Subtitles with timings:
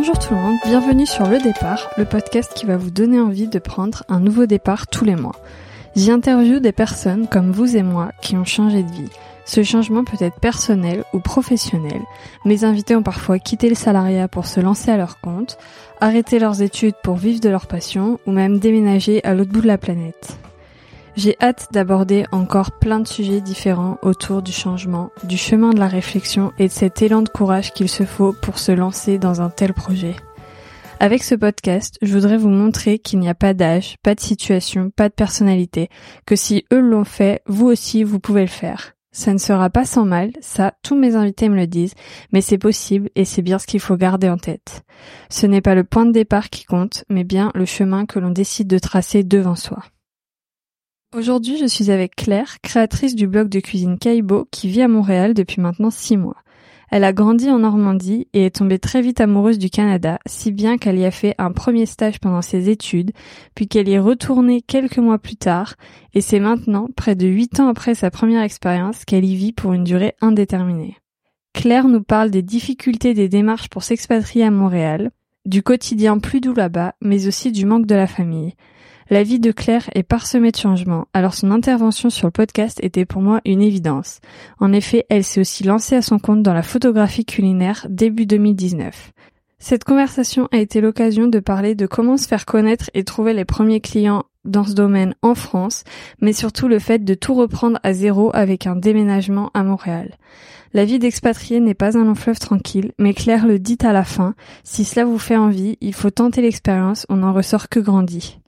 [0.00, 3.48] Bonjour tout le monde, bienvenue sur Le Départ, le podcast qui va vous donner envie
[3.48, 5.34] de prendre un nouveau départ tous les mois.
[5.96, 9.10] J'y interviewe des personnes comme vous et moi qui ont changé de vie.
[9.44, 12.00] Ce changement peut être personnel ou professionnel.
[12.44, 15.58] Mes invités ont parfois quitté le salariat pour se lancer à leur compte,
[16.00, 19.66] arrêté leurs études pour vivre de leur passion ou même déménager à l'autre bout de
[19.66, 20.38] la planète.
[21.18, 25.88] J'ai hâte d'aborder encore plein de sujets différents autour du changement, du chemin de la
[25.88, 29.50] réflexion et de cet élan de courage qu'il se faut pour se lancer dans un
[29.50, 30.14] tel projet.
[31.00, 34.90] Avec ce podcast, je voudrais vous montrer qu'il n'y a pas d'âge, pas de situation,
[34.90, 35.88] pas de personnalité,
[36.24, 38.92] que si eux l'ont fait, vous aussi vous pouvez le faire.
[39.10, 41.94] Ça ne sera pas sans mal, ça tous mes invités me le disent,
[42.30, 44.84] mais c'est possible et c'est bien ce qu'il faut garder en tête.
[45.30, 48.30] Ce n'est pas le point de départ qui compte, mais bien le chemin que l'on
[48.30, 49.82] décide de tracer devant soi.
[51.16, 55.32] Aujourd'hui, je suis avec Claire, créatrice du blog de cuisine Kaibo, qui vit à Montréal
[55.32, 56.36] depuis maintenant six mois.
[56.90, 60.76] Elle a grandi en Normandie et est tombée très vite amoureuse du Canada, si bien
[60.76, 63.12] qu'elle y a fait un premier stage pendant ses études,
[63.54, 65.76] puis qu'elle y est retournée quelques mois plus tard,
[66.12, 69.72] et c'est maintenant, près de huit ans après sa première expérience, qu'elle y vit pour
[69.72, 70.98] une durée indéterminée.
[71.54, 75.10] Claire nous parle des difficultés des démarches pour s'expatrier à Montréal,
[75.46, 78.52] du quotidien plus doux là-bas, mais aussi du manque de la famille.
[79.10, 83.06] La vie de Claire est parsemée de changements, alors son intervention sur le podcast était
[83.06, 84.20] pour moi une évidence.
[84.60, 89.12] En effet, elle s'est aussi lancée à son compte dans la photographie culinaire début 2019.
[89.58, 93.46] Cette conversation a été l'occasion de parler de comment se faire connaître et trouver les
[93.46, 95.84] premiers clients dans ce domaine en France,
[96.20, 100.18] mais surtout le fait de tout reprendre à zéro avec un déménagement à Montréal.
[100.74, 104.04] La vie d'expatrié n'est pas un long fleuve tranquille, mais Claire le dit à la
[104.04, 108.38] fin, si cela vous fait envie, il faut tenter l'expérience, on n'en ressort que grandi.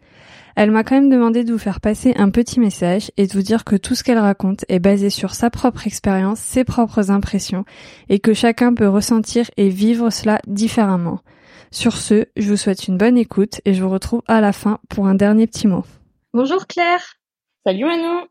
[0.56, 3.43] Elle m'a quand même demandé de vous faire passer un petit message et de vous
[3.43, 7.65] dire que tout ce qu'elle raconte est basé sur sa propre expérience, ses propres impressions,
[8.09, 11.21] et que chacun peut ressentir et vivre cela différemment.
[11.71, 14.81] Sur ce, je vous souhaite une bonne écoute et je vous retrouve à la fin
[14.88, 15.84] pour un dernier petit mot.
[16.33, 17.15] Bonjour Claire.
[17.65, 18.27] Salut Manon.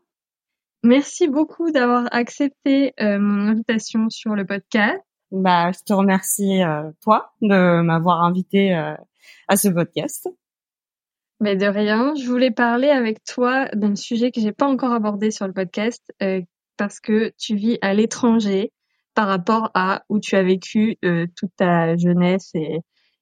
[0.82, 4.98] Merci beaucoup d'avoir accepté euh, mon invitation sur le podcast.
[5.30, 8.94] Bah, je te remercie euh, toi de m'avoir invité euh,
[9.48, 10.28] à ce podcast.
[11.40, 12.14] Mais de rien.
[12.14, 16.02] Je voulais parler avec toi d'un sujet que j'ai pas encore abordé sur le podcast
[16.22, 16.42] euh,
[16.76, 18.72] parce que tu vis à l'étranger
[19.14, 22.80] par rapport à où tu as vécu euh, toute ta jeunesse et,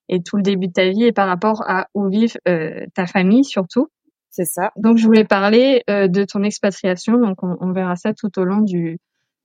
[0.09, 3.07] et tout le début de ta vie et par rapport à où vivent euh, ta
[3.07, 3.89] famille surtout.
[4.31, 4.73] C'est ça.
[4.77, 7.19] Donc je voulais parler euh, de ton expatriation.
[7.19, 8.99] Donc on, on, verra ça tout au long du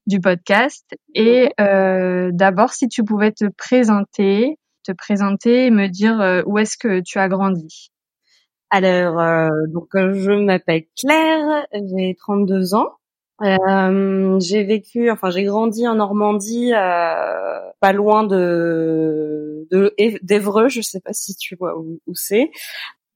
[0.06, 0.86] du podcast.
[1.16, 6.78] Et euh, d'abord, si tu pouvais te présenter, te présenter et me dire où est-ce
[6.78, 7.93] que tu as grandi.
[8.76, 12.90] Alors, euh, donc je m'appelle Claire, j'ai 32 ans.
[13.44, 19.68] Euh, j'ai vécu, enfin j'ai grandi en Normandie, euh, pas loin de
[20.24, 20.70] d'Evreux.
[20.70, 22.50] Je sais pas si tu vois où, c'est.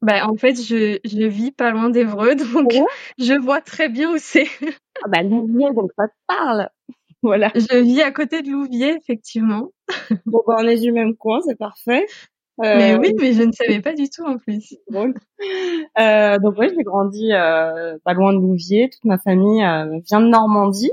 [0.04, 2.72] Bah, en fait, je, je vis pas loin d'Evreux, donc
[3.18, 4.46] je vois très bien où c'est.
[5.04, 6.70] ah bah Louviers, donc ça te parle.
[7.24, 7.52] Voilà.
[7.56, 9.72] Je vis à côté de Louviers, effectivement.
[10.28, 12.06] bon, bah, on est du même coin, c'est parfait.
[12.60, 14.76] Mais oui, mais je ne savais pas du tout en plus.
[16.00, 18.90] Euh, donc oui, j'ai grandi euh, pas loin de Louviers.
[18.90, 20.92] Toute ma famille euh, vient de Normandie.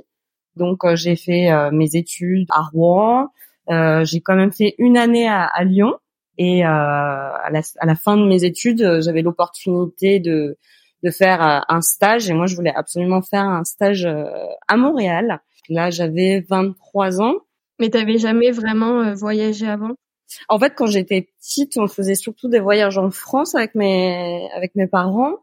[0.57, 3.29] Donc euh, j'ai fait euh, mes études à Rouen.
[3.69, 5.95] j'ai quand même fait une année à, à Lyon.
[6.37, 10.59] Et à la, à, la, fin de mes études, j'avais l'opportunité de,
[11.05, 12.29] de faire un stage.
[12.29, 14.07] Et moi, je voulais absolument faire un stage
[14.67, 15.41] à Montréal.
[15.69, 17.37] Là, j'avais 23 ans.
[17.79, 19.95] Mais t'avais jamais vraiment voyagé avant?
[20.49, 24.75] En fait, quand j'étais petite, on faisait surtout des voyages en France avec mes avec
[24.75, 25.39] mes parents,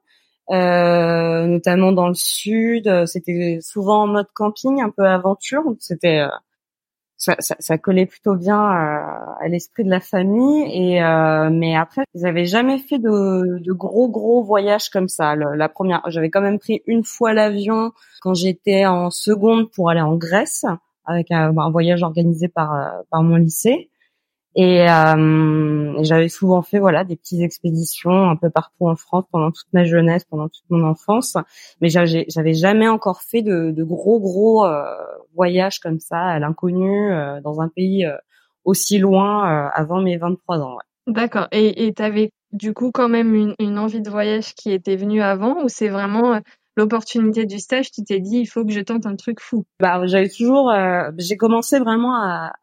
[0.52, 3.06] euh, notamment dans le sud.
[3.06, 5.64] C'était souvent en mode camping, un peu aventure.
[5.80, 6.30] C'était euh,
[7.18, 10.64] ça, ça, ça, collait plutôt bien à, à l'esprit de la famille.
[10.74, 15.36] Et euh, mais après, j'avais jamais fait de, de, gros gros voyages comme ça.
[15.36, 17.92] la première, j'avais quand même pris une fois l'avion
[18.22, 20.66] quand j'étais en seconde pour aller en Grèce
[21.06, 23.91] avec un, un voyage organisé par par mon lycée.
[24.56, 29.52] Et euh, j'avais souvent fait voilà des petites expéditions un peu partout en France pendant
[29.52, 31.38] toute ma jeunesse, pendant toute mon enfance,
[31.80, 34.84] mais j'avais jamais encore fait de, de gros gros euh,
[35.36, 38.18] voyages comme ça à l'inconnu euh, dans un pays euh,
[38.66, 40.76] aussi loin euh, avant mes 23 ans.
[40.76, 41.14] Ouais.
[41.14, 41.48] D'accord.
[41.52, 45.22] Et tu avais du coup quand même une, une, envie de voyage qui était venue
[45.22, 46.40] avant ou c'est vraiment
[46.76, 49.66] l'opportunité du stage, tu t'es dit il faut que je tente un truc fou?
[49.80, 50.72] Bah j'avais toujours,
[51.18, 52.54] j'ai commencé vraiment à,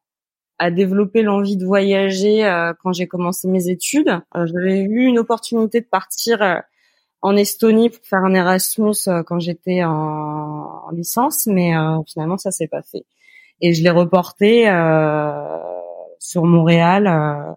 [0.59, 4.09] à développer l'envie de voyager euh, quand j'ai commencé mes études.
[4.37, 6.57] Euh, j'avais eu une opportunité de partir euh,
[7.23, 11.73] en Estonie pour faire un Erasmus quand j'étais en, en, licence, mais
[12.07, 13.07] finalement ça s'est pas fait.
[13.61, 14.67] Et je l'ai reporté
[16.21, 17.57] sur Montréal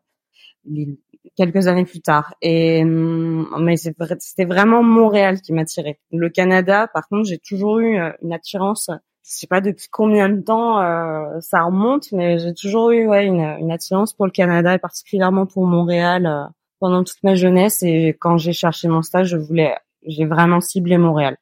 [1.35, 2.35] quelques années plus tard.
[2.41, 5.99] Et hum, mais c'était vraiment Montréal qui m'attirait.
[6.11, 8.89] Le Canada, par contre, j'ai toujours eu euh, une attirance.
[9.31, 13.25] Je sais pas depuis combien de temps euh, ça remonte, mais j'ai toujours eu ouais
[13.25, 16.43] une, une, attirance pour le Canada et particulièrement pour Montréal euh,
[16.79, 17.81] pendant toute ma jeunesse.
[17.81, 21.37] Et quand j'ai cherché mon stage, je voulais, j'ai vraiment ciblé Montréal.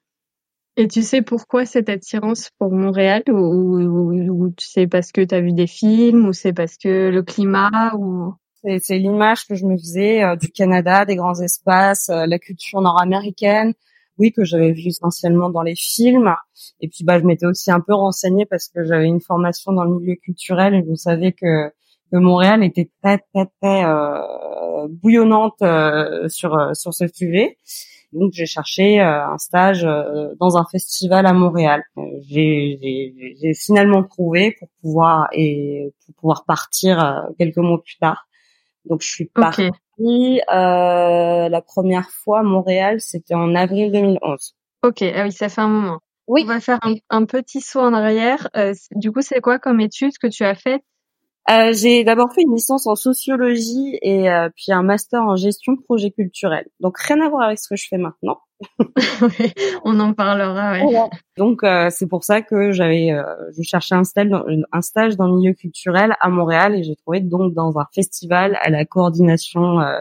[0.77, 5.21] Et tu sais pourquoi cette attirance pour Montréal ou, ou, ou tu sais parce que
[5.21, 8.35] tu as vu des films ou c'est parce que le climat ou?
[8.61, 13.73] C'est l'image que je me faisais euh, du Canada, des grands espaces, la culture nord-américaine.
[14.19, 16.33] Oui, que j'avais vu essentiellement dans les films.
[16.81, 19.83] Et puis, bah, je m'étais aussi un peu renseignée parce que j'avais une formation dans
[19.83, 21.69] le milieu culturel et je savais que,
[22.11, 27.57] que Montréal était très, très, très euh, bouillonnante euh, sur sur ce sujet.
[28.11, 29.83] Donc, j'ai cherché un stage
[30.39, 31.83] dans un festival à Montréal.
[32.27, 38.25] J'ai finalement trouvé pour pouvoir et pour pouvoir partir quelques mois plus tard.
[38.85, 39.69] Donc je suis partie
[40.01, 44.55] euh, la première fois à Montréal, c'était en avril 2011.
[44.83, 45.99] Ok, ah oui, ça fait un moment.
[46.27, 46.43] Oui.
[46.45, 46.79] On va faire
[47.09, 48.49] un, petit saut en arrière.
[48.55, 50.83] Euh, du coup, c'est quoi comme étude que tu as faite?
[51.49, 55.73] Euh, J'ai d'abord fait une licence en sociologie et euh, puis un master en gestion
[55.73, 56.67] de projet culturel.
[56.79, 58.39] Donc rien à voir avec ce que je fais maintenant.
[59.85, 60.73] on en parlera.
[60.73, 61.09] Ouais.
[61.37, 63.23] Donc euh, c'est pour ça que j'avais, euh,
[63.57, 66.95] je cherchais un stage, dans, un stage dans le milieu culturel à Montréal et j'ai
[66.95, 69.97] trouvé donc dans un festival à la coordination euh,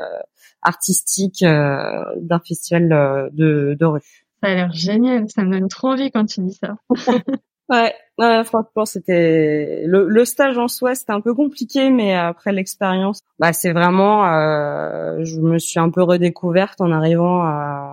[0.63, 4.27] artistique d'un festival de, de rue.
[4.43, 6.77] Ça a l'air génial, ça me donne trop envie quand tu dis ça.
[7.71, 12.53] ouais, ouais, franchement, c'était le, le, stage en soi, c'était un peu compliqué, mais après
[12.53, 17.88] l'expérience, bah c'est vraiment, euh, je me suis un peu redécouverte en arrivant à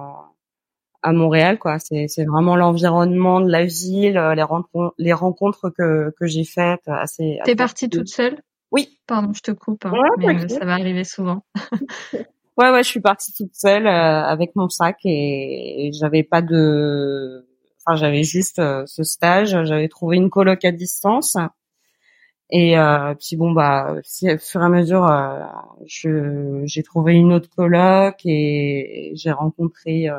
[1.05, 5.69] à Montréal quoi c'est c'est vraiment l'environnement de la ville euh, les rencontres les rencontres
[5.69, 8.41] que que j'ai faites assez T'es partie toute seule?
[8.71, 8.99] Oui.
[9.07, 11.45] Pardon, je te coupe hein, mais ça va arriver souvent.
[12.57, 17.47] ouais ouais, je suis partie toute seule euh, avec mon sac et, j'avais pas de
[17.79, 21.37] enfin j'avais juste euh, ce stage, j'avais trouvé une coloc à distance.
[22.51, 22.75] Et
[23.19, 25.07] puis bon bah si, au fur et à mesure
[25.87, 30.09] je j'ai trouvé une autre coloc et j'ai rencontré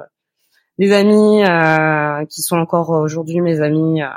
[0.78, 4.08] des amis euh, qui sont encore aujourd'hui mes amis, euh,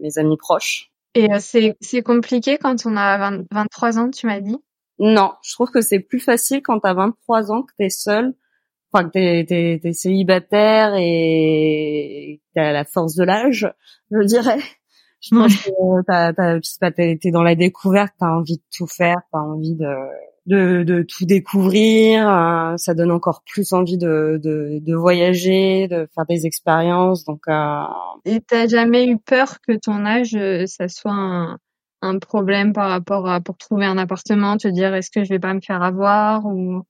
[0.00, 0.90] mes amis proches.
[1.14, 4.58] Et euh, c'est c'est compliqué quand on a 23 ans, tu m'as dit?
[4.98, 8.34] Non, je trouve que c'est plus facile quand t'as 23 ans que t'es seul,
[8.92, 13.72] enfin que t'es t'es, t'es célibataire et t'as la force de l'âge,
[14.10, 14.60] je dirais.
[15.20, 19.86] Je pense que t'es dans la découverte, t'as envie de tout faire, t'as envie de
[20.48, 22.28] de, de tout découvrir.
[22.28, 27.24] Euh, ça donne encore plus envie de, de, de, voyager, de faire des expériences.
[27.24, 27.82] Donc, euh...
[28.24, 31.58] et t'as jamais eu peur que ton âge, euh, ça soit un,
[32.02, 35.38] un, problème par rapport à pour trouver un appartement, te dire est-ce que je vais
[35.38, 36.82] pas me faire avoir ou?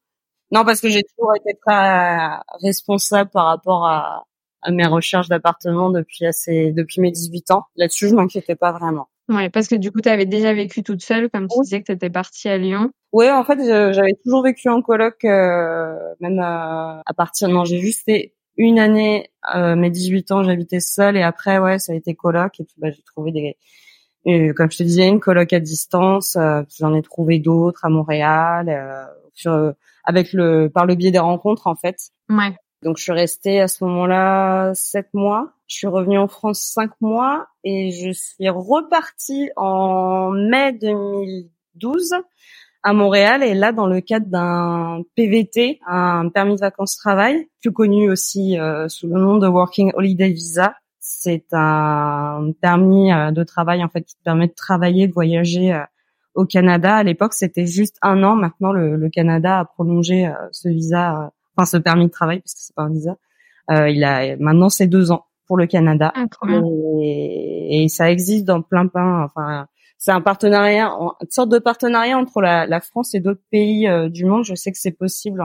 [0.50, 2.28] Non, parce que j'ai toujours été très
[2.62, 4.24] responsable par rapport à,
[4.62, 7.64] à mes recherches d'appartement depuis assez depuis mes 18 ans.
[7.76, 9.08] Là-dessus, je m'inquiétais pas vraiment.
[9.28, 11.86] Ouais, parce que du coup, tu avais déjà vécu toute seule, comme tu disais que
[11.86, 12.90] tu étais partie à Lyon.
[13.12, 13.58] Ouais, en fait,
[13.92, 17.48] j'avais toujours vécu en coloc, euh, même euh, à partir.
[17.48, 21.78] Non, j'ai juste fait une année, euh, mes 18 ans, j'habitais seule, et après, ouais,
[21.78, 23.56] ça a été coloc, et puis bah, j'ai trouvé des,
[24.24, 26.36] et, comme je te disais, une coloc à distance.
[26.36, 29.04] Euh, J'en ai trouvé d'autres à Montréal, euh,
[29.34, 29.72] sur,
[30.04, 31.96] avec le, par le biais des rencontres, en fait.
[32.28, 32.54] Ouais.
[32.82, 35.52] Donc je suis restée à ce moment-là sept mois.
[35.68, 42.14] Je suis revenue en France cinq mois et je suis repartie en mai 2012
[42.82, 47.70] à Montréal et là dans le cadre d'un PVT, un permis de vacances travail, plus
[47.70, 50.74] connu aussi euh, sous le nom de Working Holiday Visa.
[51.00, 55.74] C'est un permis euh, de travail en fait qui te permet de travailler, de voyager
[55.74, 55.82] euh,
[56.34, 56.96] au Canada.
[56.96, 58.36] À l'époque, c'était juste un an.
[58.36, 62.74] Maintenant, le, Canada a prolongé ce visa enfin ce permis de travail parce que c'est
[62.74, 63.16] pas un visa.
[63.70, 66.26] Il a maintenant c'est deux ans pour le Canada ah,
[67.02, 69.24] et, et, ça existe dans plein plein.
[69.24, 73.88] Enfin, c'est un partenariat, une sorte de partenariat entre la, la France et d'autres pays
[73.88, 74.44] euh, du monde.
[74.44, 75.42] Je sais que c'est possible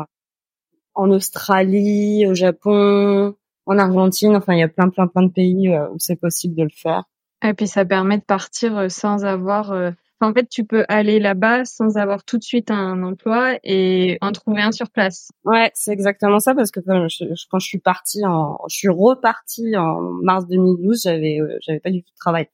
[0.93, 3.33] en Australie, au Japon,
[3.65, 4.35] en Argentine.
[4.35, 6.69] Enfin, il y a plein plein plein de pays euh, où c'est possible de le
[6.75, 7.05] faire.
[7.43, 9.73] Et puis ça permet de partir euh, sans avoir
[10.23, 14.31] en fait, tu peux aller là-bas sans avoir tout de suite un emploi et en
[14.31, 15.31] trouver un sur place.
[15.45, 19.75] Ouais, c'est exactement ça parce que quand je, je suis partie en, je suis repartie
[19.77, 22.47] en mars 2012, j'avais, euh, j'avais pas du tout de travail.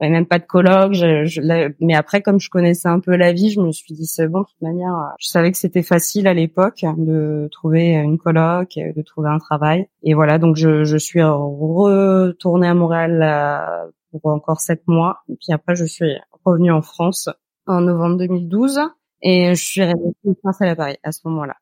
[0.00, 0.94] J'avais même pas de colloque.
[0.94, 4.26] Je, mais après, comme je connaissais un peu la vie, je me suis dit c'est
[4.26, 4.40] bon.
[4.40, 9.02] De toute manière, je savais que c'était facile à l'époque de trouver une colloque, de
[9.02, 9.88] trouver un travail.
[10.02, 15.18] Et voilà, donc je, je suis retournée à Montréal euh, pour encore sept mois.
[15.28, 16.12] Et puis après, je suis
[16.44, 17.28] revenue en France
[17.66, 18.80] en novembre 2012.
[19.22, 21.56] Et je suis restée à Paris à ce moment-là.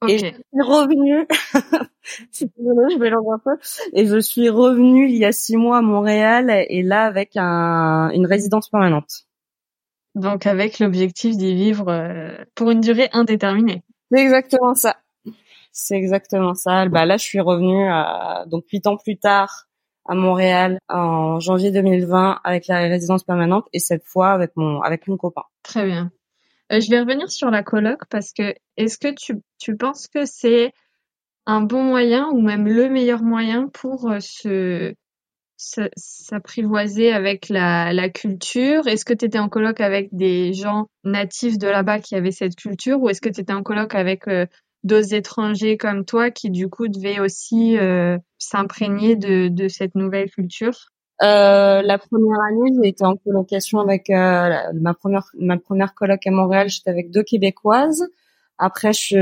[0.00, 0.14] Okay.
[0.14, 1.26] Et je suis revenue,
[2.32, 3.58] je mélange un peu,
[3.94, 8.10] et je suis revenue il y a six mois à Montréal, et là avec un,
[8.10, 9.24] une résidence permanente.
[10.14, 13.82] Donc avec l'objectif d'y vivre euh, pour une durée indéterminée.
[14.12, 14.96] C'est exactement ça.
[15.72, 16.86] C'est exactement ça.
[16.86, 19.67] Bah là, je suis revenue euh, donc huit ans plus tard
[20.08, 25.06] à Montréal en janvier 2020 avec la résidence permanente et cette fois avec mon avec
[25.06, 25.42] mon copain.
[25.62, 26.10] Très bien.
[26.72, 30.24] Euh, je vais revenir sur la coloc parce que est-ce que tu, tu penses que
[30.24, 30.72] c'est
[31.46, 34.94] un bon moyen ou même le meilleur moyen pour euh, se
[35.96, 38.86] s'apprivoiser avec la, la culture?
[38.86, 42.54] Est-ce que tu étais en coloc avec des gens natifs de là-bas qui avaient cette
[42.54, 44.46] culture ou est-ce que tu étais en coloc avec euh,
[44.84, 50.30] d'autres étrangers comme toi qui du coup devaient aussi euh, s'imprégner de, de cette nouvelle
[50.30, 50.92] culture?
[51.22, 56.24] Euh, la première année, j'ai été en colocation avec euh, ma première ma première coloc
[56.26, 56.68] à Montréal.
[56.68, 58.06] J'étais avec deux Québécoises.
[58.56, 59.16] Après, je,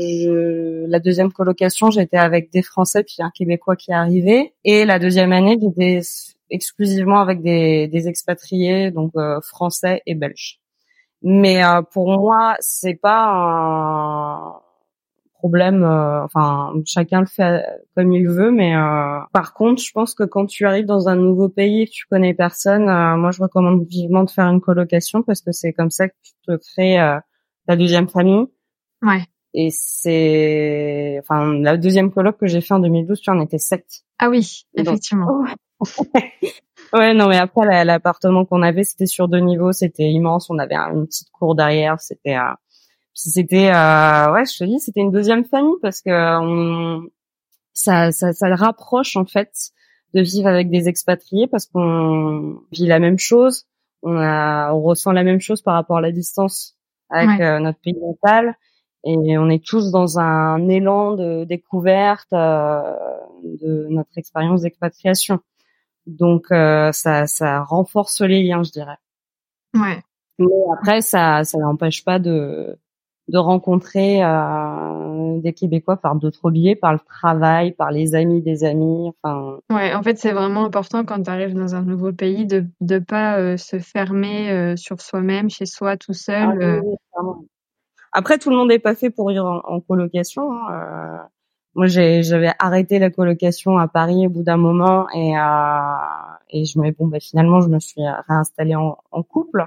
[0.00, 4.54] je la deuxième colocation, j'étais avec des Français puis un Québécois qui est arrivé.
[4.64, 6.00] Et la deuxième année, j'étais
[6.50, 10.60] exclusivement avec des, des expatriés, donc euh, français et belges.
[11.22, 14.60] Mais euh, pour moi, c'est pas un
[15.38, 15.84] problème.
[15.84, 17.64] Euh, enfin, chacun le fait
[17.96, 21.16] comme il veut, mais euh, par contre, je pense que quand tu arrives dans un
[21.16, 24.60] nouveau pays et que tu connais personne, euh, moi, je recommande vivement de faire une
[24.60, 26.98] colocation parce que c'est comme ça que tu te crées
[27.66, 28.46] ta deuxième famille.
[29.02, 29.22] Ouais.
[29.54, 33.86] Et c'est, enfin, la deuxième coloc que j'ai fait en 2012, tu en étais sept.
[34.18, 35.44] Ah oui, effectivement.
[36.92, 40.50] ouais, non, mais après l'appartement qu'on avait, c'était sur deux niveaux, c'était immense.
[40.50, 42.36] On avait une petite cour derrière, c'était
[43.16, 47.08] puis c'était, euh, ouais, je te dis, c'était une deuxième famille parce que on,
[47.72, 49.70] ça, ça, ça le rapproche en fait
[50.12, 53.64] de vivre avec des expatriés parce qu'on vit la même chose,
[54.02, 56.76] on a, on ressent la même chose par rapport à la distance
[57.08, 58.54] avec euh, notre pays natal
[59.04, 62.82] et on est tous dans un élan de découverte euh,
[63.44, 65.40] de notre expérience d'expatriation.
[66.06, 68.98] Donc euh, ça, ça renforce les liens, je dirais.
[69.74, 70.02] Ouais.
[70.38, 70.46] Mais
[70.78, 72.78] après, ça, ça n'empêche pas de
[73.28, 78.62] de rencontrer euh, des Québécois par d'autres biais, par le travail, par les amis des
[78.62, 79.10] amis.
[79.22, 79.58] Enfin.
[79.70, 82.98] Ouais, en fait, c'est vraiment important quand tu arrives dans un nouveau pays de de
[83.00, 86.56] pas euh, se fermer euh, sur soi-même, chez soi, tout seul.
[86.60, 86.82] Ah euh.
[88.12, 90.52] Après, tout le monde n'est pas fait pour vivre en, colocation.
[90.52, 91.28] Hein.
[91.76, 95.34] Moi, j'avais arrêté la colocation à Paris au bout d'un moment et
[96.50, 99.66] et je me bon, bah, finalement, je me suis réinstallée en, en couple.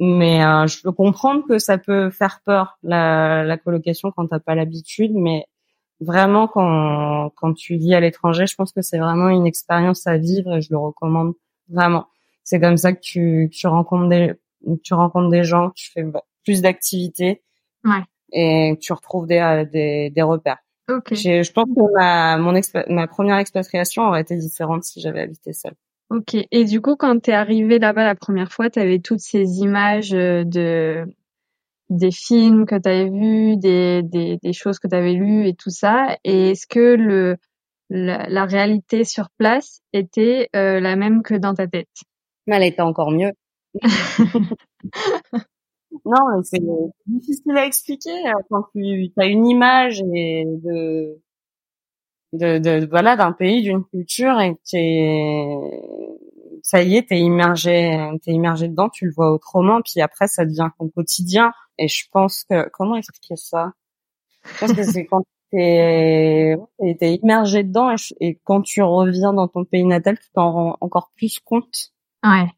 [0.00, 4.40] Mais euh, je peux comprendre que ça peut faire peur la, la colocation quand t'as
[4.40, 5.46] pas l'habitude, mais
[6.00, 10.18] vraiment quand quand tu vis à l'étranger, je pense que c'est vraiment une expérience à
[10.18, 11.34] vivre et je le recommande
[11.68, 12.08] vraiment.
[12.42, 14.34] C'est comme ça que tu tu rencontres des
[14.82, 16.04] tu rencontres des gens, tu fais
[16.44, 17.42] plus d'activités
[17.84, 18.02] ouais.
[18.32, 20.63] et tu retrouves des euh, des, des repères.
[20.88, 21.42] Okay.
[21.42, 25.74] Je pense que ma mon ma première expatriation aurait été différente si j'avais habité seule.
[26.10, 26.36] Ok.
[26.50, 30.44] Et du coup, quand t'es arrivé là-bas la première fois, t'avais toutes ces images euh,
[30.44, 31.04] de
[31.90, 36.18] des films que t'avais vus, des, des, des choses que t'avais lues et tout ça.
[36.24, 37.36] Et est-ce que le
[37.90, 41.88] la, la, réalité sur place était euh, la même que dans ta tête?
[42.46, 43.32] Mais elle était encore mieux.
[46.04, 46.62] non, c'est
[47.06, 51.20] difficile à expliquer euh, quand tu as une image et de
[52.32, 54.60] de, de voilà d'un pays, d'une culture et que
[56.62, 60.44] ça y est, t'es immergé, t'es immergé dedans, tu le vois autrement, puis après ça
[60.44, 61.52] devient ton quotidien.
[61.78, 63.72] Et je pense que comment expliquer ça?
[64.44, 69.64] Je pense que c'est quand t'es es immergé dedans et, quand tu reviens dans ton
[69.64, 71.92] pays natal, tu t'en rends encore plus compte.
[72.24, 72.48] Ouais.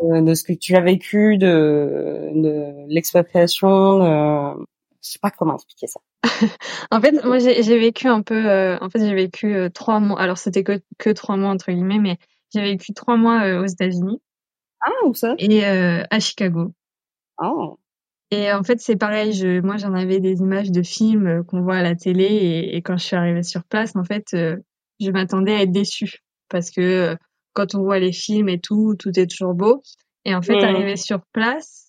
[0.00, 4.64] De, ce que tu as vécu, de, de l'expatriation, de...
[5.02, 6.00] je sais pas comment expliquer ça.
[6.90, 8.48] en fait, moi, j'ai vécu un peu.
[8.48, 10.20] Euh, en fait, j'ai vécu euh, trois mois.
[10.20, 12.18] Alors, c'était que que trois mois entre guillemets, mais
[12.52, 14.20] j'ai vécu trois mois euh, aux États-Unis.
[14.80, 15.34] Ah, où ça?
[15.38, 16.72] Et à Chicago.
[17.42, 17.78] Oh.
[18.30, 19.32] Et en fait, c'est pareil.
[19.32, 22.82] Je, moi, j'en avais des images de films qu'on voit à la télé, et, et,
[22.82, 26.18] quand je suis arrivée sur place, en fait, je m'attendais à être déçue
[26.48, 27.16] parce que
[27.58, 29.82] quand on voit les films et tout, tout est toujours beau.
[30.24, 30.64] Et en fait, mmh.
[30.64, 31.88] arriver sur place,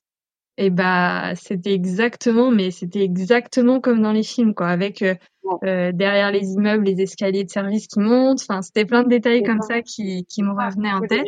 [0.60, 4.68] et bah c'était exactement mais c'était exactement comme dans les films quoi.
[4.68, 5.16] Avec euh,
[5.64, 8.42] euh, derrière les immeubles les escaliers de service qui montent.
[8.42, 9.82] Enfin c'était plein de détails comme ça.
[9.82, 11.26] qui qui me revenaient en tête.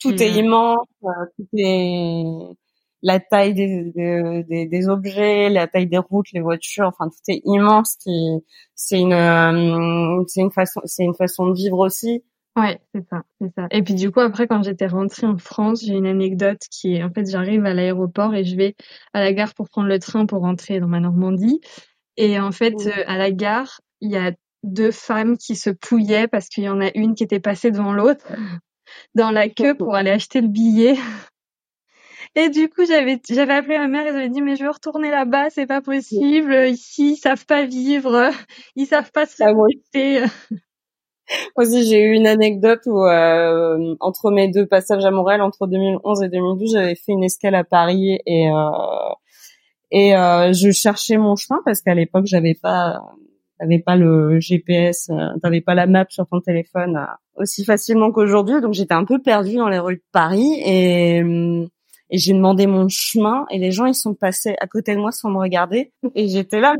[0.00, 0.86] tout est euh, immense
[1.36, 2.24] tout est
[3.02, 7.40] la taille des, des, des, objets la taille des routes les voitures enfin tout est
[7.46, 7.96] immense
[8.74, 12.22] c'est une c'est une façon c'est une façon de vivre aussi
[12.56, 13.68] Ouais, c'est ça, c'est ça.
[13.70, 17.02] Et puis du coup, après, quand j'étais rentrée en France, j'ai une anecdote qui est,
[17.02, 18.74] en fait, j'arrive à l'aéroport et je vais
[19.12, 21.60] à la gare pour prendre le train pour rentrer dans ma Normandie.
[22.16, 24.32] Et en fait, euh, à la gare, il y a
[24.64, 27.92] deux femmes qui se pouillaient parce qu'il y en a une qui était passée devant
[27.92, 28.26] l'autre
[29.14, 30.96] dans la queue pour aller acheter le billet.
[32.36, 35.10] Et du coup, j'avais j'avais appelé ma mère et j'avais dit mais je veux retourner
[35.10, 36.54] là-bas, c'est pas possible.
[36.68, 38.30] Ici, ils savent pas vivre,
[38.76, 40.24] ils savent pas se Ah, respecter.
[41.56, 46.22] Aussi, j'ai eu une anecdote où euh, entre mes deux passages à Montréal, entre 2011
[46.22, 49.14] et 2012, j'avais fait une escale à Paris et euh,
[49.92, 53.00] et euh, je cherchais mon chemin parce qu'à l'époque, j'avais pas
[53.60, 58.10] t'avais pas le GPS, euh, t'avais pas la map sur ton téléphone euh, aussi facilement
[58.10, 61.66] qu'aujourd'hui, donc j'étais un peu perdue dans les rues de Paris et euh,
[62.12, 65.12] et j'ai demandé mon chemin et les gens ils sont passés à côté de moi
[65.12, 65.92] sans me regarder.
[66.16, 66.74] Et j'étais là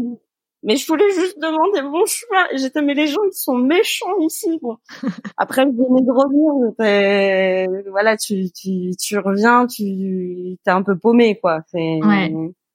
[0.63, 4.59] mais je voulais juste demander mon chemin j'étais mais les gens ils sont méchants ici
[4.63, 4.77] bon
[5.37, 11.39] après je venais de revenir voilà tu tu tu reviens tu t'es un peu paumé
[11.41, 12.33] quoi c'est Ouais.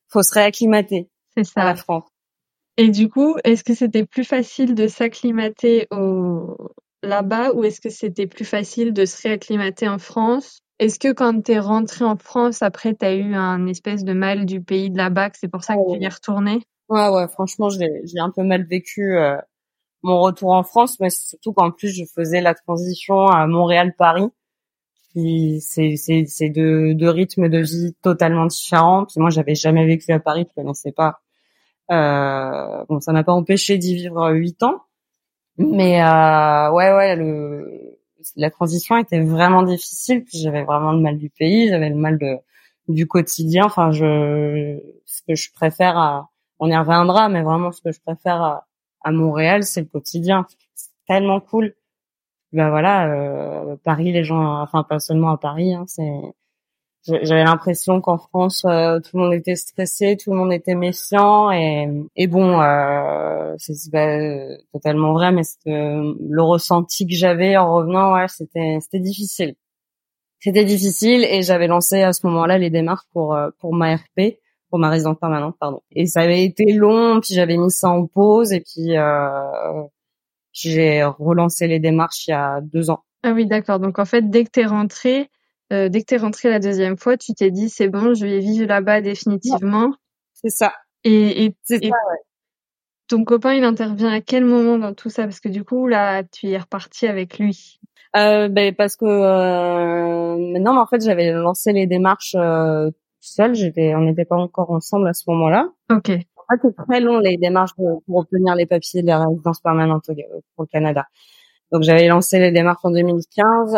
[0.10, 1.64] faut se réacclimater C'est à ça.
[1.66, 2.06] la France
[2.78, 6.56] Et du coup, est-ce que c'était plus facile de s'acclimater au
[7.04, 10.60] là-bas ou est-ce que c'était plus facile de se réacclimater en France?
[10.80, 14.62] Est-ce que quand t'es rentré en France, après t'as eu un espèce de mal du
[14.62, 16.62] pays de là-bas, que c'est pour ça que tu y es retourné?
[16.90, 19.38] Ouais ouais franchement j'ai un peu mal vécu euh,
[20.04, 24.30] mon retour en France mais surtout qu'en plus je faisais la transition à Montréal Paris
[25.12, 29.86] qui c'est c'est c'est deux deux rythmes de vie totalement différents puis moi j'avais jamais
[29.86, 31.22] vécu à Paris je connaissais pas.
[31.92, 34.82] Euh, bon ça m'a pas empêché d'y vivre huit ans
[35.58, 37.98] mais euh, ouais ouais le
[38.36, 42.18] la transition était vraiment difficile puis j'avais vraiment le mal du pays j'avais le mal
[42.18, 42.38] de
[42.88, 43.66] du quotidien.
[43.66, 48.00] Enfin je ce que je préfère à on y reviendra mais vraiment ce que je
[48.02, 48.68] préfère à,
[49.04, 50.46] à Montréal c'est le quotidien.
[50.74, 51.76] C'est tellement cool.
[52.54, 56.22] Ben voilà euh, Paris les gens enfin pas seulement à Paris hein, c'est
[57.08, 61.52] j'avais l'impression qu'en France euh, tout le monde était stressé tout le monde était méfiant
[61.52, 67.58] et et bon euh, c'est pas euh, totalement vrai mais que le ressenti que j'avais
[67.58, 69.56] en revenant ouais c'était c'était difficile.
[70.40, 74.38] C'était difficile et j'avais lancé à ce moment-là les démarches pour euh, pour ma RP
[74.76, 78.08] pour ma résidence permanente pardon et ça avait été long puis j'avais mis ça en
[78.08, 79.84] pause et puis euh,
[80.52, 83.80] j'ai relancé les démarches il y a deux ans Ah oui, d'accord.
[83.80, 85.30] Donc en fait, dès que t'es rentré,
[85.72, 88.40] euh, dès que t'es rentré la deuxième fois, tu t'es dit c'est bon, je vais
[88.40, 89.94] vivre là-bas définitivement.
[90.34, 90.74] c'est ça
[91.06, 91.96] Et, et, c'est et ça
[93.08, 95.24] ton copain, il intervient à quel moment dans tout ça?
[95.24, 97.80] Parce que du coup, là, tu es reparti avec lui.
[98.16, 102.90] Euh, ben parce que euh, non, mais en fait j'avais lancé les démarches euh,
[103.26, 103.56] seule.
[103.56, 105.70] J'étais, on n'était pas encore ensemble à ce moment-là.
[105.92, 106.10] Ok.
[106.10, 109.60] En fait, c'est très long les démarches pour, pour obtenir les papiers de la résidence
[109.60, 110.06] permanente
[110.56, 111.06] pour le Canada.
[111.72, 113.76] Donc j'avais lancé les démarches en 2015,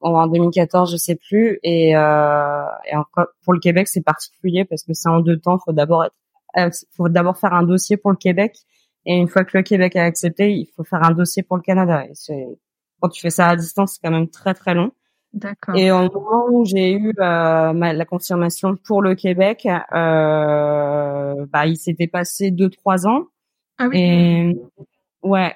[0.00, 4.82] en 2014 je sais plus, et, euh, et encore pour le Québec c'est particulier parce
[4.82, 5.58] que c'est en deux temps.
[5.58, 6.14] Faut d'abord être,
[6.58, 8.54] euh, faut d'abord faire un dossier pour le Québec,
[9.06, 11.62] et une fois que le Québec a accepté, il faut faire un dossier pour le
[11.62, 12.04] Canada.
[12.04, 12.46] Et c'est
[13.00, 14.92] quand tu fais ça à distance, c'est quand même très très long.
[15.34, 15.74] D'accord.
[15.76, 21.66] Et au moment où j'ai eu euh, ma- la confirmation pour le Québec, euh, bah,
[21.66, 23.24] il s'était passé deux trois ans.
[23.78, 23.98] Ah oui.
[23.98, 24.60] Et
[25.22, 25.54] ouais,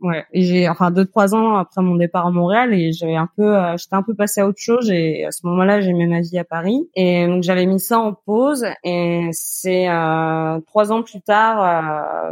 [0.00, 0.24] ouais.
[0.32, 3.56] Et j'ai enfin deux trois ans après mon départ à Montréal et j'avais un peu,
[3.56, 4.90] euh, j'étais un peu passée à autre chose.
[4.90, 6.90] Et à ce moment-là, j'ai mis ma vie à Paris.
[6.96, 8.66] Et donc j'avais mis ça en pause.
[8.82, 11.62] Et c'est euh, trois ans plus tard.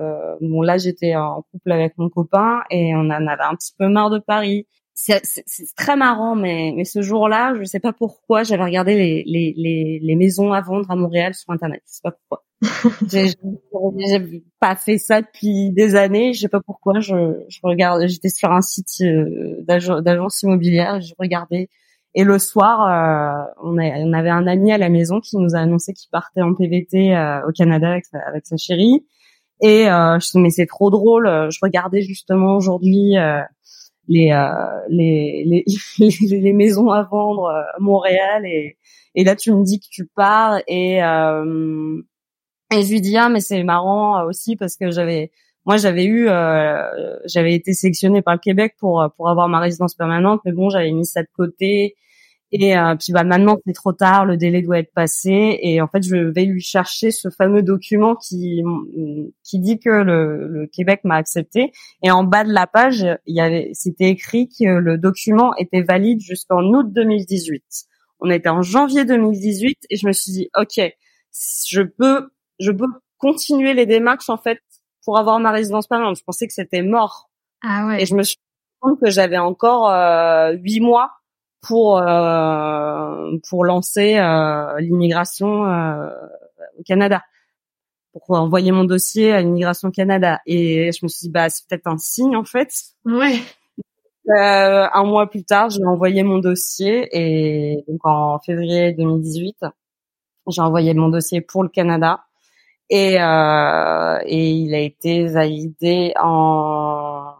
[0.02, 3.72] Euh, bon là, j'étais en couple avec mon copain et on en avait un petit
[3.78, 4.66] peu marre de Paris.
[4.96, 8.94] C'est c'est- c'est très marrant, mais mais ce jour-là, je sais pas pourquoi, j'avais regardé
[8.94, 11.82] les les les, les maisons à vendre à Montréal sur internet.
[11.88, 12.44] Je sais pas pourquoi.
[13.10, 16.32] J'ai j'ai pas fait ça depuis des années.
[16.32, 17.00] Je sais pas pourquoi.
[17.00, 17.14] Je,
[17.48, 18.06] je regarde.
[18.06, 21.00] J'étais sur un site euh, d'ag- d'agence immobilière.
[21.00, 21.68] Je regardais.
[22.14, 25.54] Et le soir, euh, on, a- on avait un ami à la maison qui nous
[25.56, 29.04] a annoncé qu'il partait en PVT euh, au Canada avec sa, avec sa chérie.
[29.60, 31.26] Et euh, je me suis dit, mais c'est trop drôle.
[31.50, 33.40] Je regardais justement aujourd'hui euh,
[34.08, 38.76] les, euh, les, les les maisons à vendre euh, à Montréal et
[39.14, 42.00] et là tu me dis que tu pars et euh,
[42.72, 45.30] et je lui dis ah mais c'est marrant aussi parce que j'avais
[45.64, 46.26] moi j'avais eu
[47.24, 50.92] j'avais été sélectionnée par le Québec pour pour avoir ma résidence permanente mais bon j'avais
[50.92, 51.94] mis ça de côté
[52.56, 55.88] et euh, puis bah maintenant c'est trop tard le délai doit être passé et en
[55.88, 58.62] fait je vais lui chercher ce fameux document qui
[59.42, 61.72] qui dit que le, le Québec m'a accepté
[62.04, 65.82] et en bas de la page il y avait c'était écrit que le document était
[65.82, 67.64] valide jusqu'en août 2018
[68.20, 70.80] on était en janvier 2018 et je me suis dit ok
[71.66, 72.86] je peux je peux
[73.18, 74.60] continuer les démarches en fait
[75.04, 76.16] pour avoir ma résidence permanente.
[76.18, 77.30] Je pensais que c'était mort
[77.62, 78.02] Ah ouais.
[78.02, 78.38] et je me suis
[78.80, 79.90] compte que j'avais encore
[80.62, 81.10] huit mois
[81.66, 82.02] pour
[83.48, 84.14] pour lancer
[84.78, 85.62] l'immigration
[86.78, 87.22] au Canada.
[88.12, 90.40] Pour envoyer mon dossier à l'immigration Canada.
[90.46, 92.70] Et je me suis dit bah c'est peut-être un signe en fait.
[93.04, 93.40] Ouais.
[94.30, 99.66] Euh, un mois plus tard, j'ai envoyé mon dossier et donc en février 2018,
[100.48, 102.24] j'ai envoyé mon dossier pour le Canada.
[102.90, 107.34] Et euh, et il a été validé en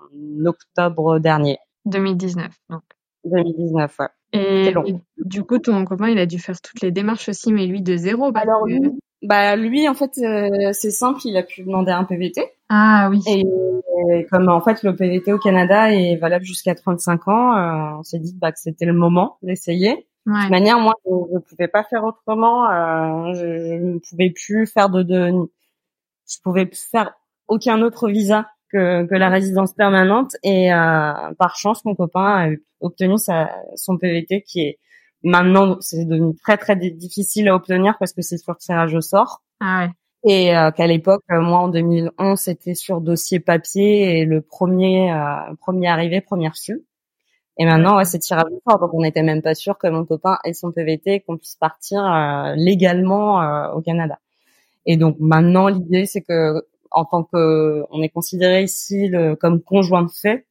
[0.45, 1.59] octobre dernier.
[1.87, 2.83] 2019 donc.
[3.25, 4.07] 2019 ouais.
[4.33, 4.75] Et,
[5.19, 7.97] du coup, ton copain, il a dû faire toutes les démarches aussi, mais lui de
[7.97, 8.33] zéro.
[8.35, 8.81] Alors lui,
[9.23, 12.43] bah lui, en fait, euh, c'est simple, il a pu demander un PVT.
[12.69, 13.21] Ah oui.
[13.27, 18.03] Et, comme en fait le PVT au Canada est valable jusqu'à 35 ans, euh, on
[18.03, 20.07] s'est dit bah, que c'était le moment d'essayer.
[20.27, 22.69] De toute manière, moi, je ne pouvais pas faire autrement.
[22.71, 25.31] Euh, je, ne pouvais plus faire de, de,
[26.29, 27.13] je pouvais faire
[27.47, 30.33] aucun autre visa que, que la résidence permanente.
[30.43, 34.79] Et euh, par chance, mon copain a obtenu sa, son PVT qui est
[35.23, 39.43] maintenant c'est devenu très très difficile à obtenir parce que c'est sur tirage au sort.
[39.61, 39.91] Ah ouais
[40.25, 45.13] et euh, qu'à l'époque, euh, moi en 2011, c'était sur dossier papier et le premier
[45.13, 46.83] euh, premier arrivé, premier reçu.
[47.59, 50.05] Et maintenant, ouais, c'est tirage au sort, donc on n'était même pas sûr que mon
[50.05, 52.03] copain ait son PVT, qu'on puisse partir
[52.57, 54.19] légalement au Canada.
[54.87, 59.63] Et donc maintenant, l'idée, c'est que en tant que, on est considéré ici le, comme
[59.63, 60.47] conjoint de fait,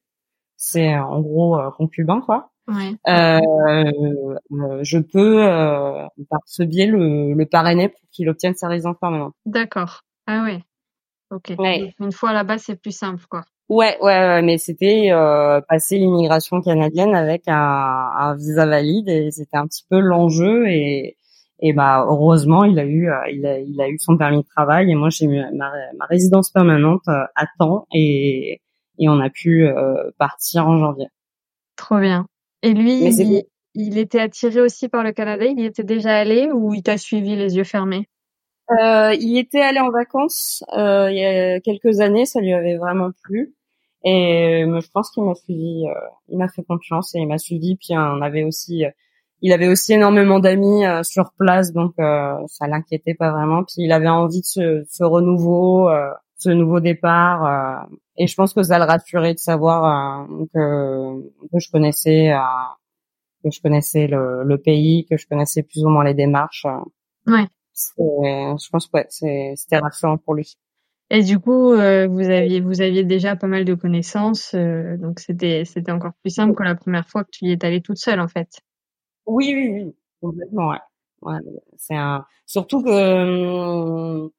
[0.58, 2.54] c'est en gros concubin, quoi.
[2.68, 2.96] Ouais.
[3.10, 3.40] Euh,
[4.52, 8.98] euh, je peux euh, par ce biais le, le parrainer pour qu'il obtienne sa résidence
[9.00, 9.34] permanente.
[9.46, 10.02] D'accord.
[10.28, 10.64] Ah oui.
[11.32, 11.52] Ok.
[12.00, 13.44] Une fois là-bas, c'est plus simple, quoi.
[13.70, 19.32] Ouais, ouais, ouais mais c'était euh, passer l'immigration canadienne avec un, un, visa valide et
[19.32, 21.18] c'était un petit peu l'enjeu et
[21.60, 24.92] et bah heureusement il a eu il a il a eu son permis de travail
[24.92, 28.62] et moi j'ai eu ma, ma résidence permanente à temps et
[29.00, 29.68] et on a pu
[30.18, 31.08] partir en janvier.
[31.76, 32.28] Trop bien.
[32.62, 33.04] Et lui,
[33.76, 35.46] il, était attiré aussi par le Canada?
[35.46, 38.08] Il y était déjà allé ou il t'a suivi les yeux fermés?
[38.72, 42.26] Euh, Il était allé en vacances euh, il y a quelques années.
[42.26, 43.54] Ça lui avait vraiment plu.
[44.06, 45.86] Et euh, je pense qu'il m'a suivi.
[45.88, 45.94] Euh,
[46.30, 47.76] il m'a fait confiance et il m'a suivi.
[47.76, 48.86] Puis on avait aussi,
[49.44, 53.64] il avait aussi énormément d'amis sur place, donc ça l'inquiétait pas vraiment.
[53.64, 55.90] Puis il avait envie de ce, ce renouveau,
[56.38, 61.60] ce nouveau départ et je pense que ça le rassurait de savoir euh, que, que
[61.60, 62.40] je connaissais euh,
[63.44, 66.66] que je connaissais le, le, pays, que je connaissais plus ou moins les démarches.
[67.28, 67.46] Ouais.
[67.76, 69.08] Je pense que ouais,
[69.56, 70.56] c'était rassurant pour lui.
[71.10, 75.66] Et du coup, euh, vous aviez vous aviez déjà pas mal de connaissances, donc c'était
[75.66, 78.20] c'était encore plus simple que la première fois que tu y es allée toute seule
[78.20, 78.62] en fait.
[79.26, 80.70] Oui, oui, oui, complètement.
[80.70, 80.78] Ouais.
[81.22, 81.40] ouais
[81.78, 84.32] c'est un surtout que hum,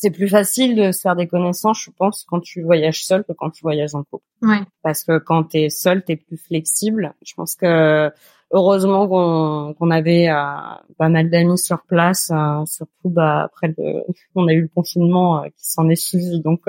[0.00, 3.32] c'est plus facile de se faire des connaissances, je pense, quand tu voyages seul que
[3.32, 4.24] quand tu voyages en couple.
[4.42, 4.60] Ouais.
[4.82, 7.14] Parce que quand tu es seul, tu es plus flexible.
[7.26, 8.12] Je pense que
[8.52, 10.44] heureusement qu'on avait euh,
[10.98, 14.04] pas mal d'amis sur place, euh, surtout bah, après le,
[14.36, 16.40] on a eu le confinement euh, qui s'en est suivi.
[16.42, 16.62] Donc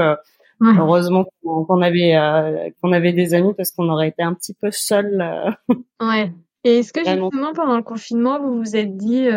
[0.61, 5.23] heureusement qu'on avait qu'on avait des amis parce qu'on aurait été un petit peu seul.
[6.01, 6.33] ouais.
[6.63, 9.29] Et est-ce que justement pendant le confinement, vous vous êtes dit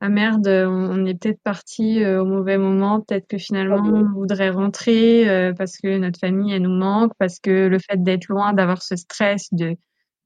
[0.00, 4.50] ah merde, on est peut-être parti euh, au mauvais moment, peut-être que finalement on voudrait
[4.50, 8.52] rentrer euh, parce que notre famille elle nous manque, parce que le fait d'être loin,
[8.52, 9.76] d'avoir ce stress de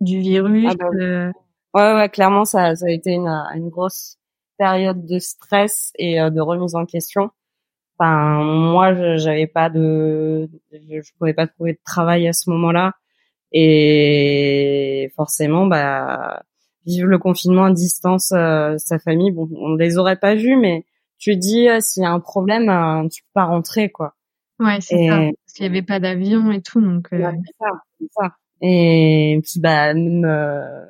[0.01, 0.67] du virus.
[0.69, 1.31] Ah bah euh,
[1.75, 4.17] ouais, ouais, clairement ça, ça a été une, une grosse
[4.59, 7.31] période de stress et de remise en question.
[7.99, 12.95] Enfin, moi, j'avais pas de, je, je pouvais pas trouver de travail à ce moment-là,
[13.53, 16.43] et forcément, bah
[16.87, 20.85] vivre le confinement à distance, euh, sa famille, bon, on les aurait pas vus, mais
[21.19, 24.15] tu dis euh, s'il y a un problème, euh, tu peux pas rentrer, quoi.
[24.59, 25.17] Ouais, c'est ça.
[25.17, 27.09] Parce qu'il y avait pas d'avion et tout, donc.
[27.11, 28.37] c'est ça, c'est ça.
[28.63, 30.85] Et puis bah même euh,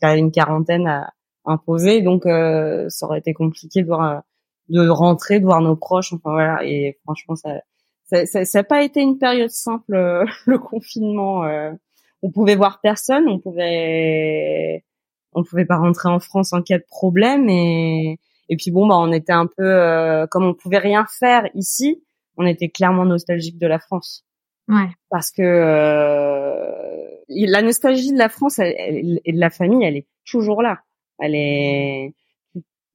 [0.00, 1.12] t'as une quarantaine à
[1.44, 4.22] imposer, donc ça aurait été compliqué de voir
[4.68, 6.64] de rentrer, de voir nos proches, enfin voilà.
[6.64, 7.50] Et franchement, ça
[8.14, 9.94] ça, ça, ça a pas été une période simple
[10.46, 11.44] le confinement
[12.24, 14.82] on pouvait voir personne, on pouvait
[15.34, 18.96] on pouvait pas rentrer en France en cas de problème et et puis bon bah
[18.96, 22.02] on était un peu euh, comme on pouvait rien faire ici,
[22.38, 24.24] on était clairement nostalgique de la France.
[24.68, 24.88] Ouais.
[25.10, 26.70] Parce que euh,
[27.28, 30.80] la nostalgie de la France et de la famille, elle est toujours là.
[31.18, 32.14] Elle est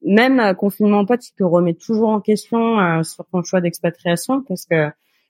[0.02, 4.66] même confinement pas, tu te remets toujours en question euh, sur ton choix d'expatriation parce
[4.66, 4.90] que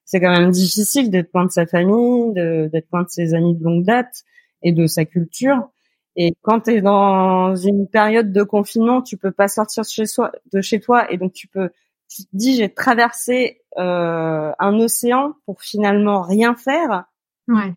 [0.10, 3.64] c'est quand même difficile d'être loin de sa famille, d'être loin de ses amis de
[3.64, 4.24] longue date
[4.64, 5.70] et de sa culture.
[6.16, 10.32] Et quand tu es dans une période de confinement, tu peux pas sortir chez soi,
[10.52, 11.70] de chez toi, et donc tu peux,
[12.10, 17.06] tu te dis, j'ai traversé euh, un océan pour finalement rien faire.
[17.48, 17.76] Ouais.